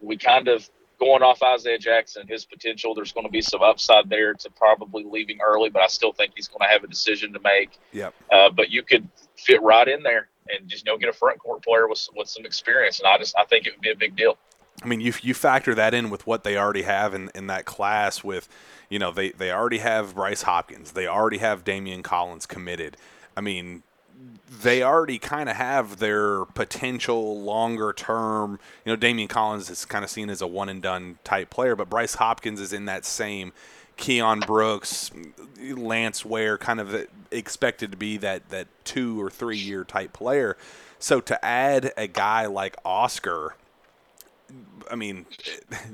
[0.00, 2.94] We kind of going off Isaiah Jackson, his potential.
[2.94, 6.32] There's going to be some upside there to probably leaving early, but I still think
[6.34, 7.78] he's going to have a decision to make.
[7.92, 8.14] Yep.
[8.32, 11.38] Uh, but you could fit right in there and just you know get a front
[11.38, 12.98] court player with with some experience.
[12.98, 14.38] And I just I think it would be a big deal.
[14.82, 17.64] I mean, you you factor that in with what they already have in, in that
[17.64, 18.48] class with,
[18.88, 20.92] you know, they, they already have Bryce Hopkins.
[20.92, 22.96] They already have Daimion Collins committed.
[23.36, 23.82] I mean,
[24.62, 28.58] they already kind of have their potential longer term.
[28.84, 31.74] You know, Daimion Collins is kind of seen as a one and done type player,
[31.74, 33.52] but Bryce Hopkins is in that same
[33.96, 35.10] Keion Brooks,
[35.60, 40.56] Lance Ware, kind of expected to be that that two or three year type player.
[40.98, 43.54] So to add a guy like Oscar,
[44.90, 45.26] I mean,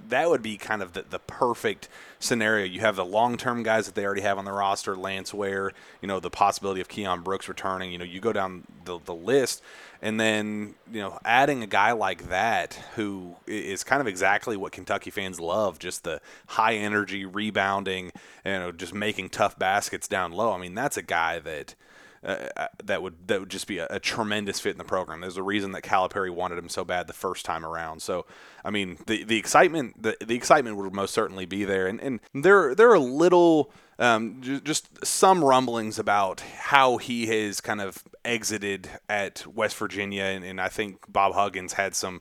[0.09, 1.89] that would be kind of the, the perfect
[2.19, 2.67] scenario.
[2.67, 5.73] You have the long term guys that they already have on the roster, Lance Ware,
[6.01, 7.93] you know, the possibility of Keion Brooks returning.
[7.93, 9.63] You know, you go down the, the list,
[10.03, 14.73] and then, you know, adding a guy like that who is kind of exactly what
[14.73, 18.07] Kentucky fans love just the high energy, rebounding,
[18.45, 20.53] you know, just making tough baskets down low.
[20.53, 21.77] I mean, that's a guy that
[22.25, 25.21] uh, uh, that would that would just be a, a, tremendous fit in the program.
[25.21, 28.01] There's a reason that Calipari wanted him so bad the first time around.
[28.01, 28.27] So
[28.65, 32.21] I mean, the the excitement the, the excitement would most certainly be there, and and
[32.33, 33.73] there there are little
[34.03, 40.45] um, just some rumblings about how he has kind of exited at West Virginia, and,
[40.45, 42.21] and I think Bob Huggins had some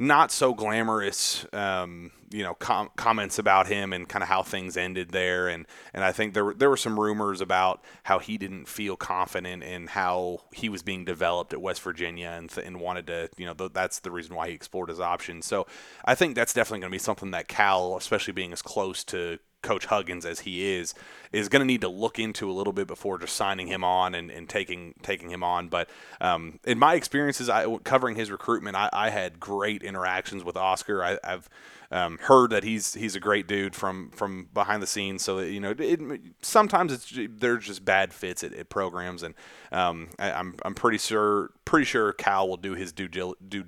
[0.00, 4.76] not so glamorous, um, you know, com- comments about him and kind of how things
[4.76, 5.46] ended there.
[5.46, 5.64] And,
[5.94, 9.62] and I think there were, there were some rumors about how he didn't feel confident
[9.62, 13.46] in how he was being developed at West Virginia and, th- and wanted to, you
[13.46, 15.46] know, th- that's the reason why he explored his options.
[15.46, 15.68] So
[16.04, 19.38] I think that's definitely going to be something that Cal, especially being as close to
[19.62, 20.94] Coach Huggins as he is
[21.32, 24.14] is going to need to look into a little bit before just signing him on
[24.14, 25.68] and, and taking taking him on.
[25.68, 25.88] But
[26.20, 31.02] um, in my experiences, I, covering his recruitment, I, I had great interactions with Oscar.
[31.02, 31.48] I, have
[31.92, 35.22] um, heard that he's he's a great dude from from behind the scenes.
[35.22, 36.00] So that, you know, it,
[36.40, 39.34] sometimes it's there's just bad fits at, at programs, and
[39.70, 43.64] um, I, am I'm, I'm pretty sure pretty sure Cal will do his due due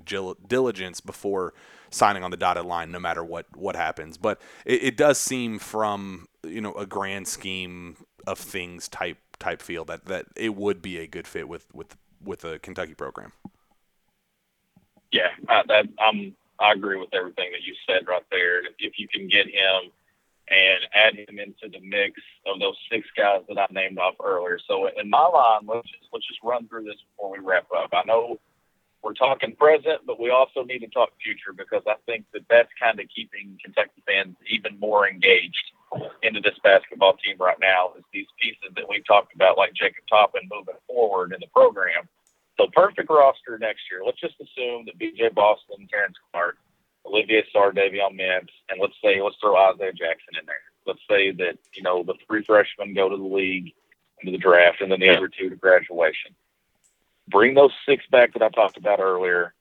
[0.47, 1.53] diligence before
[1.95, 4.17] signing on the dotted line, no matter what what happens.
[4.17, 9.61] But it, it does seem from you know a grand scheme of things type type
[9.61, 13.31] feel that that it would be a good fit with with with a Kentucky program.
[15.11, 18.61] Yeah, I, that, I'm I agree with everything that you said right there.
[18.79, 19.91] If you can get him
[20.47, 24.59] and add him into the mix of those six guys that I named off earlier.
[24.67, 27.89] So in my line, let's just let's just run through this before we wrap up.
[27.93, 28.39] I know
[29.05, 32.71] we're talking present, but we also need to talk future because I think that that's
[32.81, 35.71] kind of keeping Kentucky fans even more engaged
[36.23, 40.03] into this basketball team right now is these pieces that we've talked about, like Jacob
[40.09, 42.09] Toppin moving forward in the program.
[42.57, 44.01] So perfect roster next year.
[44.03, 45.29] Let's just assume that B.J.
[45.35, 46.57] Boston, Terrence Clarke,
[47.05, 50.65] Olivier Sarr, Davion Mintz, and let's say let's throw Isaiah Jackson in there.
[50.87, 53.71] Let's say that you know the three freshmen go to the league
[54.21, 56.33] into the draft, and then the other two to graduation.
[57.29, 59.53] Bring those six back that I talked about earlier.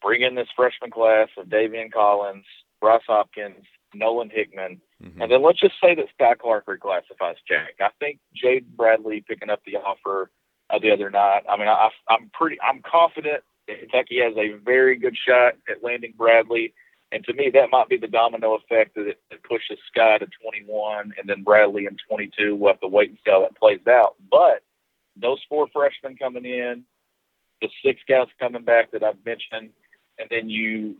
[0.00, 2.44] Bring in this freshman class of Daimion Collins,
[2.80, 5.20] Bryce Hopkins, Nolan Hickman, mm-hmm.
[5.20, 7.74] and then let's just say that Skyy Clark reclassifies Jack.
[7.80, 10.30] I think Jaden Bradley picking up the offer
[10.70, 11.42] uh, the other night.
[11.48, 15.82] I mean, I, I'm pretty, I'm confident that Kentucky has a very good shot at
[15.82, 16.74] landing Bradley.
[17.12, 21.12] And to me, that might be the domino effect that, that pushes Skyy to 21
[21.18, 22.56] and then Bradley in 22.
[22.56, 24.16] We'll have to wait and see how that plays out.
[24.30, 24.62] But
[25.16, 26.84] those four freshmen coming in,
[27.62, 29.70] the six guys coming back that I've mentioned,
[30.18, 30.96] and then you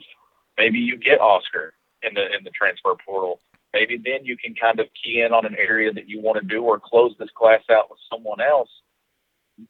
[0.56, 3.40] maybe you get Oscar in the in the transfer portal.
[3.74, 6.46] Maybe then you can kind of key in on an area that you want to
[6.46, 8.68] do or close this class out with someone else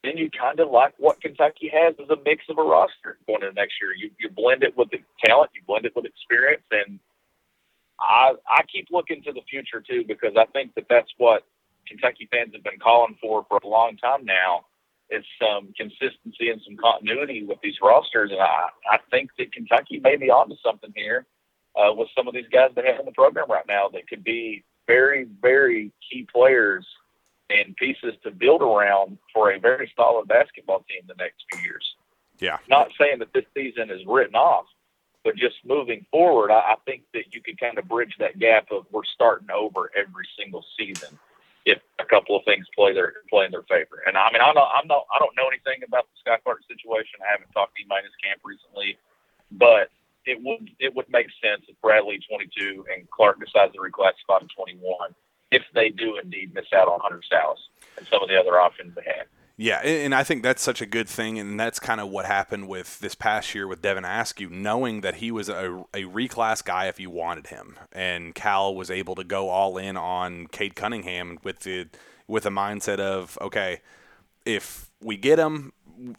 [0.03, 3.43] then you kind of like what Kentucky has as a mix of a roster going
[3.43, 3.93] into next year.
[3.93, 6.99] You you blend it with the talent, you blend it with experience, and
[7.99, 11.45] I I keep looking to the future too because I think that that's what
[11.87, 14.65] Kentucky fans have been calling for for a long time now
[15.13, 19.99] is some consistency and some continuity with these rosters, and I I think that Kentucky
[19.99, 21.25] may be onto something here
[21.75, 24.23] uh, with some of these guys they have in the program right now that could
[24.23, 26.85] be very very key players
[27.49, 31.95] and pieces to build around for a very solid basketball team the next few years.
[32.39, 32.57] Yeah.
[32.67, 34.65] Not saying that this season is written off,
[35.23, 38.67] but just moving forward, I, I think that you could kind of bridge that gap
[38.71, 41.19] of we're starting over every single season
[41.65, 44.03] if a couple of things play their play in their favor.
[44.05, 46.59] And I mean, I don't, I'm not, I don't know anything about the Skyy Clark
[46.67, 47.23] situation.
[47.23, 48.97] I haven't talked to him in his camp recently,
[49.51, 49.89] but
[50.25, 54.47] it would it would make sense if Bradley 22 and Clark decides to reclassify to
[54.55, 55.15] 21
[55.51, 57.61] if they do indeed miss out on Hunter Sallis
[57.97, 59.27] and some of the other options they have.
[59.55, 62.67] Yeah, and I think that's such a good thing, and that's kind of what happened
[62.67, 66.87] with this past year with Devin Askew, knowing that he was a, a reclass guy
[66.87, 71.37] if you wanted him, and Cal was able to go all in on Cade Cunningham
[71.43, 71.87] with the
[72.27, 73.81] with a mindset of okay,
[74.43, 75.71] if we get him,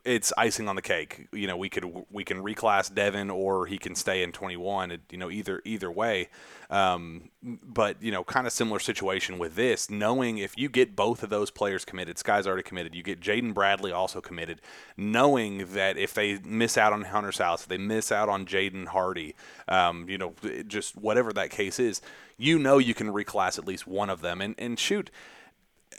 [0.05, 1.29] it's icing on the cake.
[1.33, 4.99] You know, we could we can reclass Devin or he can stay in 21.
[5.11, 6.29] You know, either either way.
[6.71, 9.91] Um, but you know, kind of similar situation with this.
[9.91, 12.95] Knowing if you get both of those players committed, Skyy's already committed.
[12.95, 14.61] You get Jaden Bradley also committed.
[14.97, 18.87] Knowing that if they miss out on Hunter Sallis, if they miss out on Jaden
[18.89, 19.35] Hardy,
[19.69, 20.35] um, you know,
[20.67, 22.01] just whatever that case is,
[22.37, 24.41] you know you can reclass at least one of them.
[24.41, 25.11] And and shoot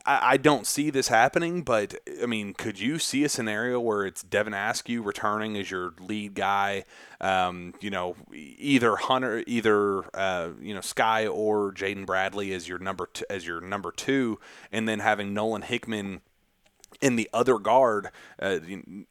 [0.05, 4.05] I, I don't see this happening, but I mean, could you see a scenario where
[4.05, 6.85] it's Devin Askew returning as your lead guy?
[7.21, 12.79] Um, you know, either Hunter, either uh, you know Skyy or Jaden Bradley as your
[12.79, 14.39] number t- as your number two,
[14.71, 16.21] and then having Nolan Hickman
[17.01, 18.59] in the other guard, uh,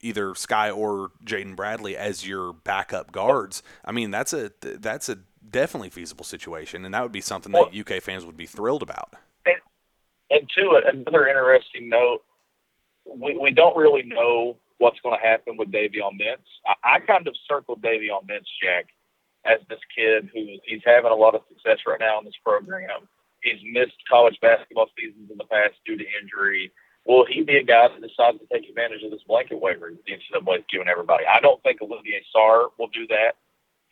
[0.01, 3.63] either Skyy or Jaden Bradley as your backup guards.
[3.85, 5.19] I mean, that's a that's a
[5.49, 9.15] definitely feasible situation, and that would be something that UK fans would be thrilled about.
[10.35, 12.25] And two, another interesting note,
[13.07, 16.51] we, we don't really know what's going to happen with Davion Mintz.
[16.67, 18.87] I, I kind of circled Davion Mintz, Jack,
[19.45, 23.07] as this kid who he's having a lot of success right now in this program.
[23.45, 26.73] He's missed college basketball seasons in the past due to injury.
[27.07, 30.13] Will he be a guy that decides to take advantage of this blanket waiver the
[30.13, 31.27] NCAA is giving everybody?
[31.31, 33.37] I don't think Olivier Sarr will do that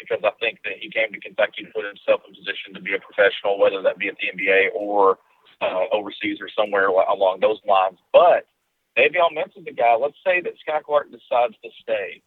[0.01, 2.97] because I think that he came to Kentucky to put himself in position to be
[2.97, 5.19] a professional, whether that be at the NBA or–
[5.63, 7.99] uh, overseas or somewhere along those lines.
[8.13, 8.47] But
[8.97, 9.95] Davion is the guy.
[9.95, 12.23] Let's say that Skyy Clark decides to stay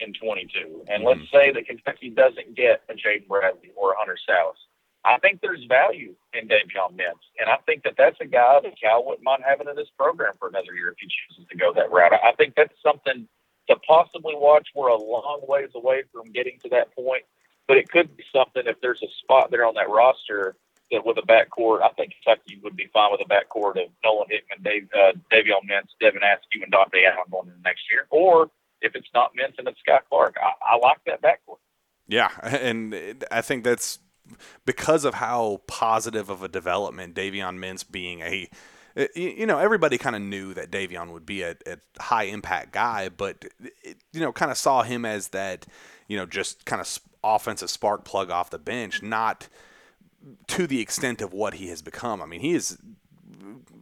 [0.00, 1.06] in 22, and mm-hmm.
[1.06, 4.62] let's say that Kentucky doesn't get a Jaden Bradley or a Hunter Sallis.
[5.04, 8.80] I think there's value in Davion Mintz, and I think that that's a guy that
[8.80, 11.72] Cal wouldn't mind having in this program for another year if he chooses to go
[11.74, 12.12] that route.
[12.12, 13.26] I think that's something
[13.68, 14.68] to possibly watch.
[14.74, 17.22] We're a long ways away from getting to that point,
[17.66, 20.56] but it could be something if there's a spot there on that roster
[20.90, 24.28] that with a backcourt, I think Kentucky would be fine with a backcourt of Nolan
[24.30, 28.06] Hickman, Dave, uh, Davion Mintz, Devin Askew, and Dontaie Allen going into next year.
[28.10, 31.58] Or if it's not Mintz and it's Skyy Clark, I, I like that backcourt.
[32.06, 33.98] Yeah, and I think that's
[34.64, 38.48] because of how positive of a development Davion Mintz being a
[39.14, 43.08] you know, everybody kind of knew that Davion would be a, a high impact guy,
[43.08, 43.44] but
[44.12, 45.66] you know, kind of saw him as that,
[46.08, 49.48] you know, just kind of offensive spark plug off the bench, not
[50.48, 52.22] to the extent of what he has become.
[52.22, 52.78] I mean, he is.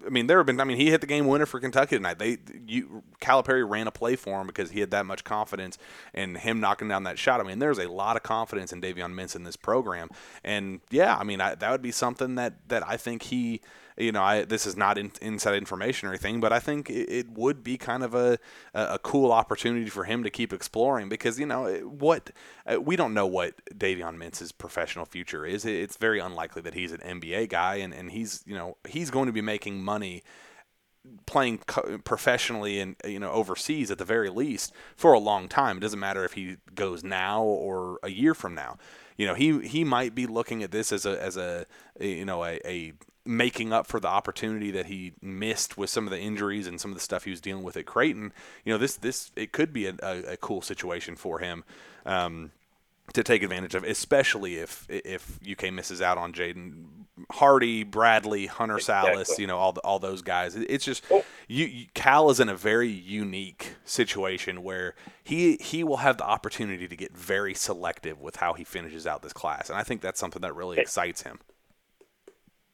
[0.05, 0.61] I mean, there have been.
[0.61, 2.19] I mean, he hit the game winner for Kentucky tonight.
[2.19, 5.79] They, you, Calipari ran a play for him because he had that much confidence
[6.13, 7.41] in him knocking down that shot.
[7.41, 10.09] I mean, there's a lot of confidence in Davion Mintz in this program,
[10.45, 13.61] and yeah, I mean, I, that would be something that that I think he
[13.97, 17.09] you know, I, this is not in, inside information or anything, but I think it,
[17.09, 18.39] it, would be kind of a,
[18.75, 22.31] a cool opportunity for him to keep exploring because, you know, what
[22.71, 25.65] uh, we don't know what Davion Mintz's professional future is.
[25.65, 29.27] It's very unlikely that he's an NBA guy and, and he's, you know, he's going
[29.27, 30.23] to be making money
[31.27, 31.59] playing
[32.05, 35.79] professionally and you know overseas at the very least for a long time.
[35.79, 38.79] It doesn't matter if he goes now or a year from now.
[39.17, 41.67] You know, he he might be looking at this as a as a
[42.01, 42.93] you know a, a
[43.25, 46.93] making up for the opportunity that he missed with some of the injuries and some
[46.93, 48.33] of the stuff he was dealing with at Creighton.
[48.65, 51.65] You know, this this it could be a, a, a cool situation for him
[52.05, 52.53] um,
[53.13, 56.85] to take advantage of, especially if if UK misses out on Jaden
[57.31, 59.15] Hardy, Bradley, Hunter exactly.
[59.23, 60.55] Sallis, you know, all the, all those guys.
[60.55, 61.25] It's just oh.
[61.49, 64.95] you, you, Cal is in a very unique situation where
[65.25, 69.23] he he will have the opportunity to get very selective with how he finishes out
[69.23, 71.41] this class, and I think that's something that really excites him.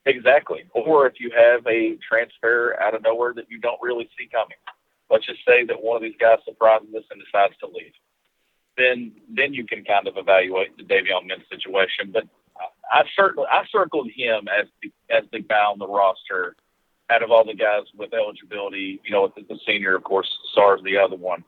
[0.04, 0.64] Exactly.
[0.74, 4.56] Or if you have a transfer out of nowhere that you don't really see coming.
[5.08, 7.92] Let's just say that one of these guys surprises us and decides to leave.
[8.76, 12.10] Then then you can kind of evaluate the Davion Mintz situation.
[12.12, 12.24] But
[12.90, 16.56] I, certainly I circled him as the as the guy on the roster
[17.10, 20.80] out of all the guys with eligibility, you know, the, the senior, of course, Sarr's
[20.82, 21.44] the other one,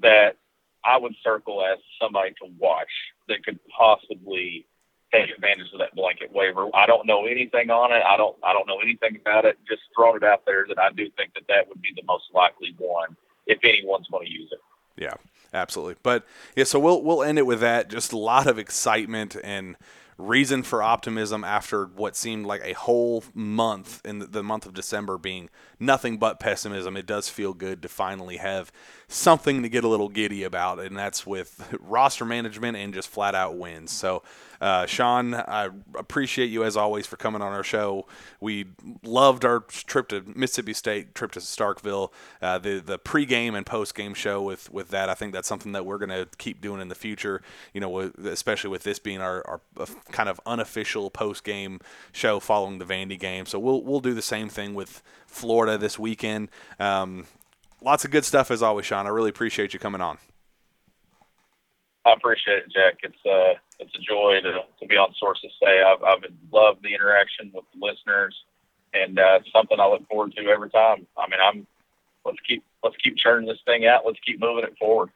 [0.00, 0.36] that
[0.84, 2.88] I would circle as somebody to watch
[3.28, 4.66] that could possibly
[5.12, 6.68] take advantage of that blanket waiver.
[6.74, 8.02] I don't know anything on it.
[8.02, 9.58] I don't I don't know anything about it.
[9.68, 12.24] Just throwing it out there that I do think that that would be the most
[12.34, 13.16] likely one
[13.46, 14.58] if anyone's going to use it.
[14.96, 15.14] Yeah,
[15.52, 15.96] absolutely.
[16.02, 16.24] But
[16.56, 17.88] yeah, so we'll we'll end it with that.
[17.88, 19.76] Just a lot of excitement and
[20.18, 25.18] reason for optimism after what seemed like a whole month in the month of December
[25.18, 25.48] being
[25.80, 26.96] nothing but pessimism.
[26.96, 28.70] It does feel good to finally have
[29.12, 33.34] something to get a little giddy about, and that's with roster management and just flat
[33.34, 33.90] out wins.
[33.90, 34.22] So
[34.62, 38.06] uh, Shawn, I appreciate you as always for coming on our show.
[38.40, 38.66] We
[39.02, 44.14] loved our trip to Mississippi State, trip to Starkville, uh, the the pregame and postgame
[44.14, 45.08] show with with that.
[45.08, 47.42] I think that's something that we're going to keep doing in the future.
[47.74, 51.80] You know, especially with this being our, our uh, kind of unofficial postgame
[52.12, 53.46] show following the Vandy game.
[53.46, 56.50] So we'll we'll do the same thing with Florida this weekend.
[56.78, 57.26] Um,
[57.84, 59.06] lots of good stuff as always, Shawn.
[59.06, 60.18] I really appreciate you coming on.
[62.04, 62.98] I appreciate it, Jack.
[63.02, 65.82] It's uh, it's a joy to, to be on Sources Say.
[65.82, 68.34] I've, I've loved the interaction with the listeners,
[68.92, 71.06] and uh, it's something I look forward to every time.
[71.16, 71.66] I mean, I'm
[72.24, 74.02] let's keep let's keep churning this thing out.
[74.04, 75.10] Let's keep moving it forward.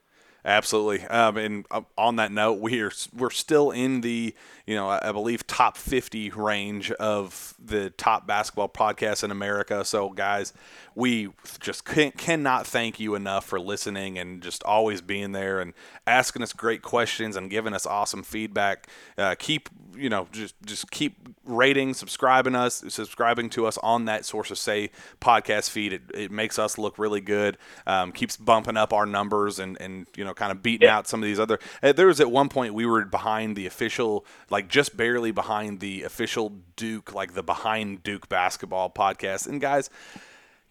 [0.45, 1.05] Absolutely.
[1.09, 4.33] Um, and uh, on that note, we are we're still in the
[4.65, 9.85] you know, I, believe top 50 range of the top basketball podcasts in America.
[9.85, 10.53] So, guys,
[10.97, 11.29] we
[11.61, 15.75] just can, cannot thank you enough for listening and just always being there and
[16.07, 18.89] asking us great questions and giving us awesome feedback.
[19.19, 24.25] Uh, keep, you know, just just keep rating, subscribing us, subscribing to us on that
[24.25, 24.91] Sources Say
[25.21, 25.93] podcast feed.
[25.93, 27.59] It, it makes us look really good.
[27.87, 30.97] Um, keeps bumping up our numbers and and you know, kind of beating yeah.
[30.97, 31.59] out some of these other.
[31.83, 35.81] Uh, there was at one point we were behind the official like just barely behind
[35.81, 39.47] the official Duke, like the behind Duke basketball podcast.
[39.47, 39.91] And guys,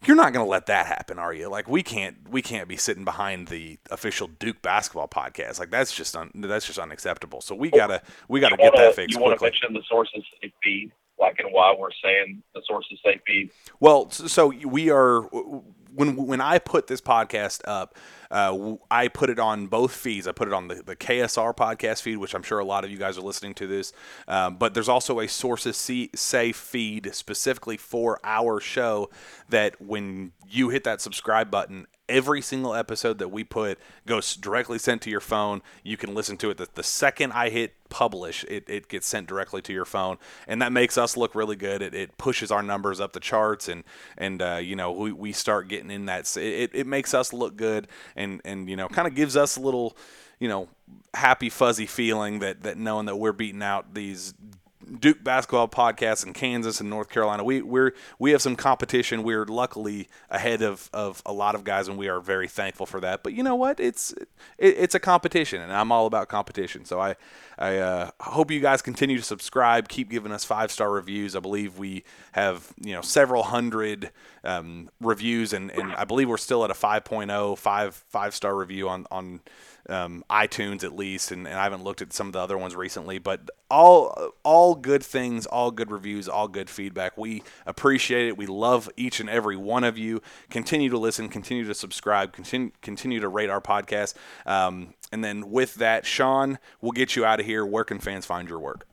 [0.08, 1.50] you're not going to let that happen, are you?
[1.50, 5.60] Like we can't we can't be sitting behind the official Duke basketball podcast.
[5.60, 7.42] Like that's just un, that's just unacceptable.
[7.42, 9.16] So we gotta we gotta get that fixed.
[9.16, 13.00] You want to mention the sources If feed, like and why we're saying the sources
[13.04, 13.52] say feed.
[13.80, 15.30] Well, so we are
[15.96, 17.98] when when I put this podcast up,
[18.30, 20.28] uh, I put it on both feeds.
[20.28, 22.92] I put it on the, the KSR podcast feed, which I'm sure a lot of
[22.92, 23.94] you guys are listening to this.
[24.28, 29.10] Um, but there's also a Sources Say feed specifically for our show
[29.50, 34.78] that when you hit that subscribe button, every single episode that we put goes directly
[34.78, 35.62] sent to your phone.
[35.84, 36.58] You can listen to it.
[36.58, 40.62] The, the second I hit publish, it, it gets sent directly to your phone, and
[40.62, 41.82] that makes us look really good.
[41.82, 43.84] It, it pushes our numbers up the charts, and
[44.18, 46.36] and uh, you know we, we start getting in that.
[46.38, 49.62] It, it makes us look good, and and you know kind of gives us a
[49.62, 49.98] little
[50.40, 50.68] you know
[51.14, 54.34] happy fuzzy feeling that that knowing that we're beating out these
[55.00, 57.44] Duke basketball podcasts in Kansas and North Carolina.
[57.44, 59.24] We we're we have some competition.
[59.24, 63.00] We're luckily ahead of, of a lot of guys, and we are very thankful for
[63.02, 63.24] that.
[63.24, 63.80] But you know what?
[63.80, 64.12] It's
[64.58, 66.86] it, it's a competition, and I'm all about competition.
[66.86, 67.16] So I
[67.58, 69.88] I uh, hope you guys continue to subscribe.
[69.88, 71.36] Keep giving us five star reviews.
[71.36, 74.12] I believe we have you know several hundred
[74.44, 78.88] um, reviews, and, and I believe we're still at a 5.0 five five star review
[78.90, 79.42] on on
[79.90, 82.76] um, iTunes at least, and, and I haven't looked at some of the other ones
[82.76, 83.20] recently.
[83.20, 87.18] But all all good things, all good reviews, all good feedback.
[87.18, 88.38] We appreciate it.
[88.38, 90.22] We love each and every one of you.
[90.50, 94.14] Continue to listen, continue to subscribe, continue continue to rate our podcast.
[94.46, 97.66] Um, and then with that, Shawn, we'll get you out of here.
[97.66, 98.88] Where can fans find your work?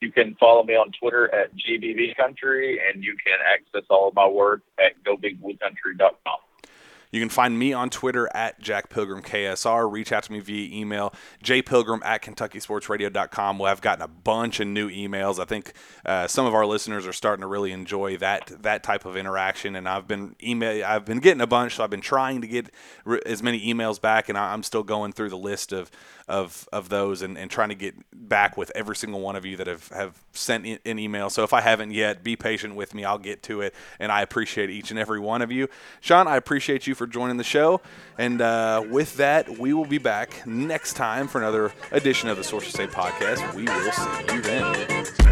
[0.00, 4.14] You can follow me on Twitter at GBB Country, and you can access all of
[4.14, 6.38] my work at GoBigBlueCountry.com.
[7.10, 9.90] You can find me on Twitter at Jack Pilgrim KSR.
[9.90, 13.58] Reach out to me via email, jpilgrim at KentuckySportsRadio.com.
[13.58, 15.38] Well, I've gotten a bunch of new emails.
[15.38, 15.72] I think
[16.04, 19.76] uh, some of our listeners are starting to really enjoy that that type of interaction,
[19.76, 22.70] and I've been email I've been getting a bunch, so I've been trying to get
[23.04, 25.90] re- as many emails back, and I'm still going through the list of
[26.28, 29.56] of, of those and, and trying to get back with every single one of you
[29.56, 31.30] that have, have sent an email.
[31.30, 33.04] So if I haven't yet, be patient with me.
[33.04, 35.68] I'll get to it, and I appreciate each and every one of you.
[36.00, 37.80] Shawn, I appreciate you for joining the show.
[38.18, 42.44] And uh, with that, we will be back next time for another edition of the
[42.44, 43.54] Sources Say podcast.
[43.54, 45.25] We will see you then.